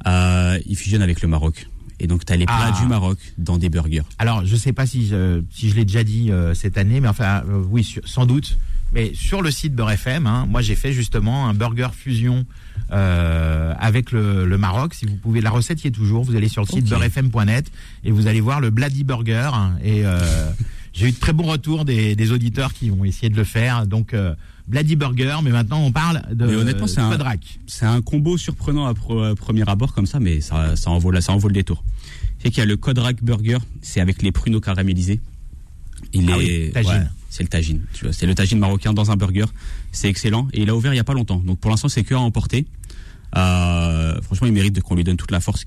[0.06, 1.66] Euh, il fusionne avec le Maroc.
[2.02, 2.80] Et donc, tu as les plats Ah.
[2.80, 4.02] du Maroc dans des burgers.
[4.18, 7.08] Alors, je sais pas si, je- si je l'ai déjà dit euh, cette année, mais
[7.08, 8.56] enfin, euh, oui, sur- sans doute.
[8.92, 12.44] Mais sur le site Beurre FM, hein, moi j'ai fait justement un burger fusion
[12.90, 14.94] euh, avec le, le Maroc.
[14.94, 16.24] Si vous pouvez, la recette y est toujours.
[16.24, 16.88] Vous allez sur le site Ok.
[16.90, 17.70] beurrefm.net
[18.04, 19.50] et vous allez voir le Bloody Burger.
[19.52, 20.18] hein, Et euh,
[20.92, 23.86] j'ai eu de très bons retours des, des auditeurs qui ont essayé de le faire.
[23.86, 24.34] Donc euh,
[24.70, 27.40] Bloody Burger, mais maintenant on parle de Mais honnêtement, c'est un- Quadrac.
[27.66, 30.98] C'est un combo surprenant à, pro- à premier abord comme ça, mais ça, ça, en
[30.98, 31.82] vaut, la- ça en vaut le détour.
[32.38, 35.20] C'est qu'il y a le Kodrack Burger, c'est avec les pruneaux caramélisés.
[36.12, 36.84] Il Ah est, oui,
[37.28, 37.82] c'est le tagine.
[37.92, 39.44] Tu vois, c'est le tagine marocain dans un burger.
[39.92, 41.38] C'est excellent et il a ouvert il y a pas longtemps.
[41.44, 42.66] Donc pour l'instant, c'est que à emporter.
[43.36, 45.64] Euh, franchement, il mérite qu'on lui donne toute la force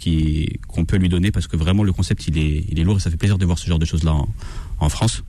[0.68, 3.00] qu'on peut lui donner parce que vraiment le concept il est, il est lourd et
[3.00, 4.28] ça fait plaisir de voir ce genre de choses là en,
[4.80, 5.24] en France.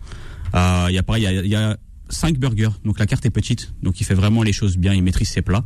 [0.55, 1.77] Euh, Il y a pareil, il y a, il y a
[2.09, 2.71] cinq burgers.
[2.85, 5.43] Donc la carte est petite, donc il fait vraiment les choses bien, il maîtrise ses
[5.43, 5.65] plats.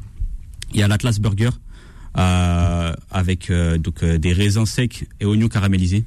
[0.72, 1.50] Il y a l'Atlas Burger
[2.16, 6.04] euh, avec euh, donc euh, des raisins secs et oignons caramélisés.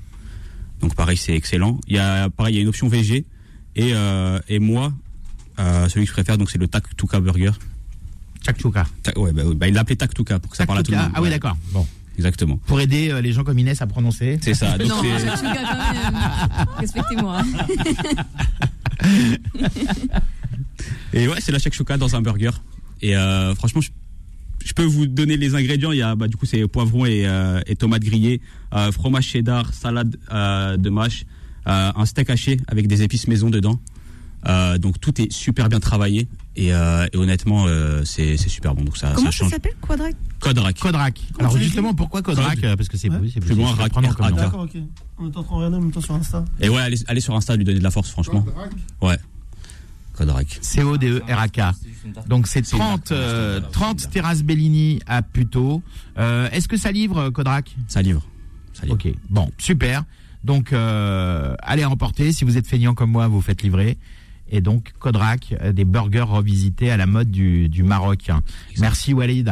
[0.82, 1.80] Donc pareil, c'est excellent.
[1.88, 3.26] Il y a pareil, il y a une option VG
[3.76, 4.92] et euh, et moi
[5.60, 7.52] euh, celui que je préfère donc c'est le Tak Tuka Burger.
[8.44, 8.88] Chakchouka.
[9.04, 10.98] Ta- ouais, bah, bah, il l'appelait Tak Tuka pour que ça parle à tout le
[10.98, 11.12] monde.
[11.14, 11.56] Ah oui, d'accord.
[11.72, 11.86] Bon.
[12.18, 12.58] Exactement.
[12.66, 14.38] Pour aider euh, les gens comme Inès à prononcer.
[14.42, 14.78] C'est ça.
[14.78, 15.02] Donc non.
[16.78, 17.42] Respectez-moi.
[21.14, 22.52] Et ouais, c'est la shakshuka dans un burger.
[23.02, 25.91] Et euh, franchement, je, peux vous donner les ingrédients.
[25.91, 28.41] Il y a, bah, du coup, c'est poivron et, euh, et tomates grillées,
[28.74, 31.26] euh, fromage cheddar, salade euh, de mâche,
[31.66, 33.80] un steak haché avec des épices maison dedans.
[34.48, 38.84] Euh, donc tout est super bien travaillé et, euh, et honnêtement, euh, c'est super bon.
[38.84, 39.52] Donc ça, Comment ça ça change.
[39.52, 40.16] s'appelle Quadrac?
[40.39, 40.80] Kodrac.
[40.80, 41.22] Kodrac.
[41.39, 42.39] Alors justement, pourquoi Code.
[42.39, 43.20] Euh, Parce que c'est Ouais.
[43.20, 44.38] Plus loin, c'est Rac- surprenant comme Rac- nom.
[44.38, 44.78] D'accord, ok.
[45.20, 46.44] On est en train de regarder en même temps sur Insta.
[46.60, 48.42] Et ouais, allez, allez sur Insta, lui donner de la force, franchement.
[48.42, 48.72] Kodrac,
[49.02, 49.18] Ouais.
[50.14, 50.60] Kodrac.
[50.62, 51.62] C-O-D-E-R-A-K.
[52.28, 55.82] Donc c'est 30, euh, 30 terrasses Bellini à Puteaux.
[56.18, 58.24] Euh, Est-ce que ça livre, Kodrac Ça livre.
[58.74, 58.96] Ça livre.
[58.96, 60.04] Ok, bon, super.
[60.44, 62.34] Donc, euh, allez emporter.
[62.34, 63.98] Si vous êtes feignant comme moi, vous faites livrer.
[64.52, 68.30] Et donc, Kodrac, euh, des burgers revisités à la mode du, du Maroc.
[68.80, 69.52] Merci Walid.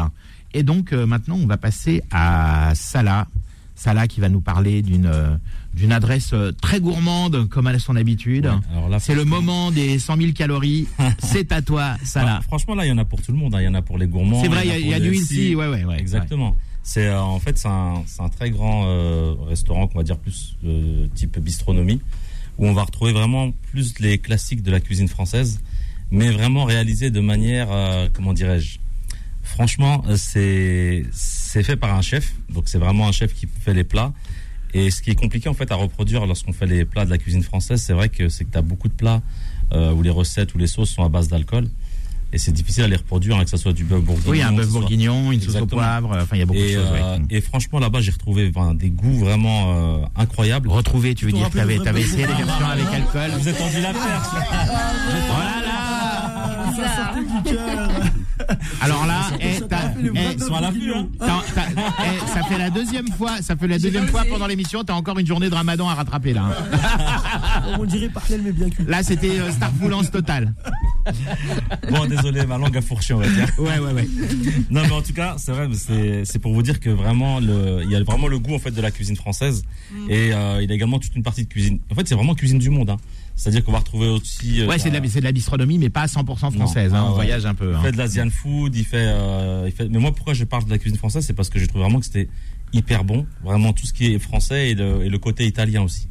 [0.54, 3.28] Et donc, euh, maintenant, on va passer à Salah.
[3.76, 5.36] Salah qui va nous parler d'une euh,
[5.74, 8.48] d'une adresse euh, très gourmande, comme à son habitude.
[8.48, 10.88] Ouais, C'est le moment des 100 000 calories.
[11.20, 12.38] C'est à toi, Salah.
[12.40, 13.56] Ah, franchement, là, il y en a pour tout le monde.
[13.56, 13.62] hein.
[13.62, 14.42] Il y en a pour les gourmands.
[14.42, 15.56] C'est vrai, il y a, du ici.
[15.56, 16.00] Ouais, ouais, ouais.
[16.00, 16.56] Exactement.
[16.82, 18.88] C'est en fait c'est un, un très grand
[19.46, 20.58] restaurant qu'on va dire plus
[21.14, 22.02] type bistronomie
[22.60, 25.62] où on va retrouver vraiment plus les classiques de la cuisine française,
[26.12, 28.78] mais vraiment réalisé de manière euh, comment dirais-je
[29.42, 33.74] Franchement, euh, c'est c'est fait par un chef, donc c'est vraiment un chef qui fait
[33.74, 34.14] les plats.
[34.74, 37.18] Et ce qui est compliqué en fait à reproduire lorsqu'on fait les plats de la
[37.18, 39.24] cuisine française, c'est vrai que c'est que tu as beaucoup de plats
[39.74, 41.68] euh, où les recettes ou les sauces sont à base d'alcool.
[42.32, 44.32] Et c'est difficile à les reproduire, hein, que ce soit du bœuf bourguignon.
[44.32, 46.16] Oui, un bœuf bourguignon, une sauce au poivre.
[46.22, 46.92] Enfin, il y a beaucoup de choses.
[46.92, 47.02] ouais.
[47.02, 50.70] euh, et franchement, là-bas, j'ai retrouvé enfin, des goûts vraiment euh, incroyables.
[50.70, 53.32] Retrouver, tu veux dire t'avais avais essayé les versions avec alcool.
[53.40, 54.28] Vous êtes tendu la perche.
[55.32, 57.90] Ah, ça sortait du cœur.
[58.82, 61.10] Alors là, eh, t'as- eh, bœuf sont à l'affût, bourguignon.
[61.20, 61.68] t'as- t'as-
[62.06, 65.20] eh, ça fait la deuxième fois, ça fait la deuxième fois pendant l'émission, t'as encore
[65.20, 66.46] une journée de ramadan à rattraper là.
[66.46, 67.76] hein.
[67.80, 68.84] On dirait parallèle mais bien cuit.
[68.88, 70.54] Là, c'était euh, star foulance totale.
[71.92, 73.48] Bon, désolé, ma langue a fourché, on va dire.
[73.58, 74.08] Ouais, ouais, ouais.
[74.70, 77.40] Non, mais en tout cas, c'est vrai, mais c'est c'est pour vous dire que vraiment,
[77.40, 79.64] le, il y a vraiment le goût en fait de la cuisine française,
[80.08, 81.80] et euh, il y a également toute une partie de cuisine.
[81.92, 82.92] En fait, c'est vraiment cuisine du monde.
[82.92, 82.98] Hein.
[83.40, 84.62] C'est-à-dire qu'on va retrouver aussi.
[84.62, 86.92] euh, Ouais, c'est de, de la bistronomie, mais pas 100% française.
[86.92, 86.98] Non.
[86.98, 87.16] hein, Ah, on ouais.
[87.16, 87.72] voyage un peu.
[87.72, 87.82] Il hein.
[87.82, 89.88] fait de l'Asian food, il fait, euh, il fait.
[89.88, 92.00] Mais moi, pourquoi je parle de la cuisine française, c'est parce que j'ai trouvé vraiment
[92.00, 92.28] que c'était
[92.74, 96.08] hyper bon, vraiment tout ce qui est français et le, et le côté italien aussi.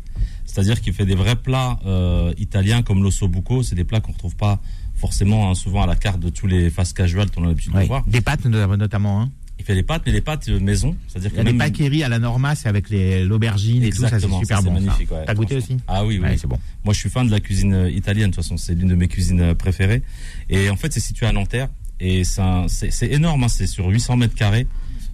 [0.46, 4.34] C'est-à-dire qu'il fait des vrais plats euh, italiens comme l'ossobuco, c'est des plats qu'on retrouve
[4.34, 4.60] pas
[4.94, 7.80] forcément hein, souvent à la carte de tous les fast casual qu'on a l'habitude de
[7.84, 8.04] voir.
[8.06, 9.20] Des pâtes no- notamment.
[9.20, 9.30] Hein.
[9.58, 11.52] Il fait les pâtes, mais les pâtes euh, maison, c'est-à-dire Il que y a des
[11.52, 14.62] même paqueries à la Norma, c'est avec les- l'aubergine et tout, ça c'est super ça,
[14.62, 14.74] c'est bon.
[14.76, 14.80] ça.
[14.80, 16.28] magnifique, ouais, T'as goûté aussi Ah oui, oui.
[16.28, 16.58] Ouais, c'est bon.
[16.84, 18.30] Moi, je suis fan de la cuisine euh, italienne.
[18.30, 20.02] De toute façon, c'est l'une de mes cuisines euh, préférées.
[20.48, 21.68] Et en fait, c'est situé à Nanterre.
[22.00, 23.42] Et c'est énorme.
[23.44, 24.66] hein, c'est sur 800 mètres carrés.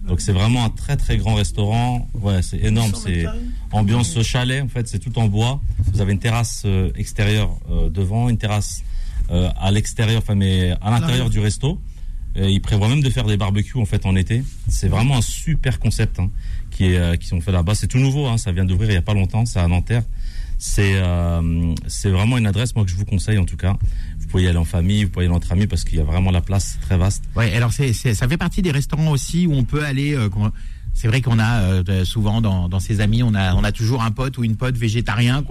[0.07, 2.07] Donc, c'est vraiment un très, très grand restaurant.
[2.13, 2.93] Ouais, c'est énorme.
[2.93, 3.33] 100 mètres
[3.71, 4.61] C'est ambiance chalet.
[4.61, 5.59] En fait, c'est tout en bois.
[5.91, 6.65] Vous avez une terrasse
[6.95, 8.83] extérieure euh, devant, une terrasse
[9.31, 11.79] euh, à l'extérieur, enfin, mais à l'intérieur du resto.
[12.37, 14.43] Euh, ils prévoient même de faire des barbecues en fait en été.
[14.67, 16.29] C'est vraiment un super concept hein,
[16.69, 17.75] qui est euh, qui sont fait là-bas.
[17.75, 19.45] C'est tout nouveau, hein, ça vient d'ouvrir il y a pas longtemps.
[19.45, 20.03] C'est à Nanterre.
[20.57, 23.77] C'est euh, c'est vraiment une adresse moi que je vous conseille en tout cas.
[24.19, 26.01] Vous pouvez y aller en famille, vous pouvez y aller entre amis parce qu'il y
[26.01, 27.23] a vraiment la place très vaste.
[27.35, 30.15] Ouais, alors c'est, ça fait partie des restaurants aussi où on peut aller
[30.97, 34.01] C'est vrai qu'on a euh, souvent dans, dans ses amis, on a, on a toujours
[34.01, 35.43] un pote ou une pote végétarien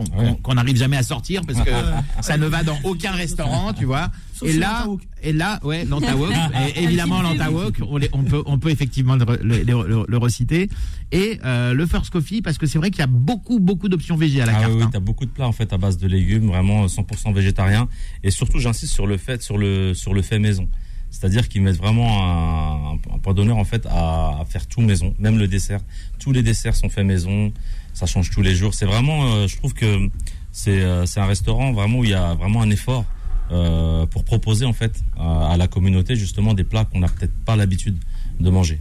[0.43, 1.71] qu'on n'arrive jamais à sortir parce que
[2.23, 4.11] ça ne va dans aucun restaurant, tu vois.
[4.35, 4.87] Sauf Et là,
[5.23, 6.33] et là, ouais, l'Antawalk,
[6.77, 7.77] et évidemment l'Antawalk,
[8.13, 10.69] on, peut, on peut effectivement le, le, le- le reciter.
[11.13, 14.17] Et euh, le First Coffee, parce que c'est vrai qu'il y a beaucoup, beaucoup d'options
[14.17, 14.73] végé à la Ah carte.
[14.73, 14.91] oui, oui, hein.
[14.93, 17.87] t'as beaucoup de plats en fait à base de légumes, vraiment 100% végétariens.
[18.25, 20.69] Et surtout, j'insiste sur le fait, sur le, sur le fait maison.
[21.15, 25.39] C'est-à-dire qu'ils mettent vraiment un, un point d'honneur en fait à, faire tout maison, même
[25.39, 25.81] le dessert.
[26.19, 27.53] Tous les desserts sont faits maison,
[27.93, 28.75] ça change tous les jours.
[28.75, 30.09] C'est vraiment, euh, je trouve que
[30.51, 33.05] c'est euh, un restaurant vraiment où il y a vraiment un effort
[33.53, 37.55] euh, pour proposer en fait à, la communauté justement des plats qu'on n'a peut-être pas
[37.55, 37.97] l'habitude
[38.41, 38.81] de manger.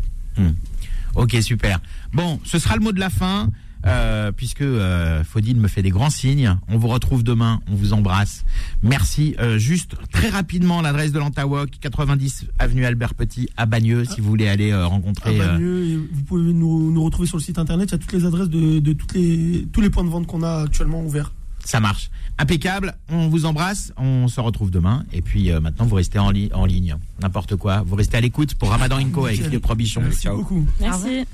[1.13, 1.79] Ok, super.
[2.13, 3.51] Bon, ce sera le mot de la fin,
[3.85, 6.57] euh, puisque euh, Faudine me fait des grands signes.
[6.67, 8.45] On vous retrouve demain, on vous embrasse.
[8.81, 9.35] Merci.
[9.39, 14.29] Euh, juste très rapidement, l'adresse de l'Antawok, 90 avenue Albert Petit à Bagneux, si vous
[14.29, 15.37] voulez aller euh, à rencontrer.
[15.37, 17.89] Bagneux, vous pouvez nous, nous retrouver sur le site internet.
[17.89, 20.27] Il y a toutes les adresses de, de toutes les, tous les points de vente
[20.27, 21.31] qu'on a actuellement ouverts.
[21.65, 22.09] ça marche.
[22.39, 22.95] Impeccable.
[23.09, 23.93] On vous embrasse.
[23.97, 25.05] On se retrouve demain.
[25.13, 26.95] Et puis euh, maintenant, vous restez en, li- en ligne.
[27.21, 27.83] N'importe quoi.
[27.85, 30.01] Vous restez à l'écoute pour Ramadan Inco avec les Probichon.
[30.01, 30.37] Merci Ciao.
[30.37, 30.65] beaucoup.
[30.81, 31.25] Merci.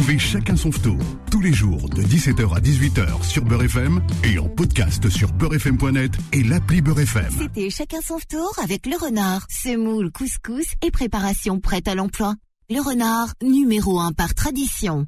[0.00, 0.96] Retrouvez Chacun son tour
[1.30, 6.12] tous les jours de 17h à 18h sur Beurre FM et en podcast sur beurrefm.net
[6.32, 7.30] et l'appli Beurre FM.
[7.38, 12.34] C'était chacun son tour avec le renard, semoule, couscous et préparation prête à l'emploi.
[12.70, 15.04] Le renard, numéro un par tradition.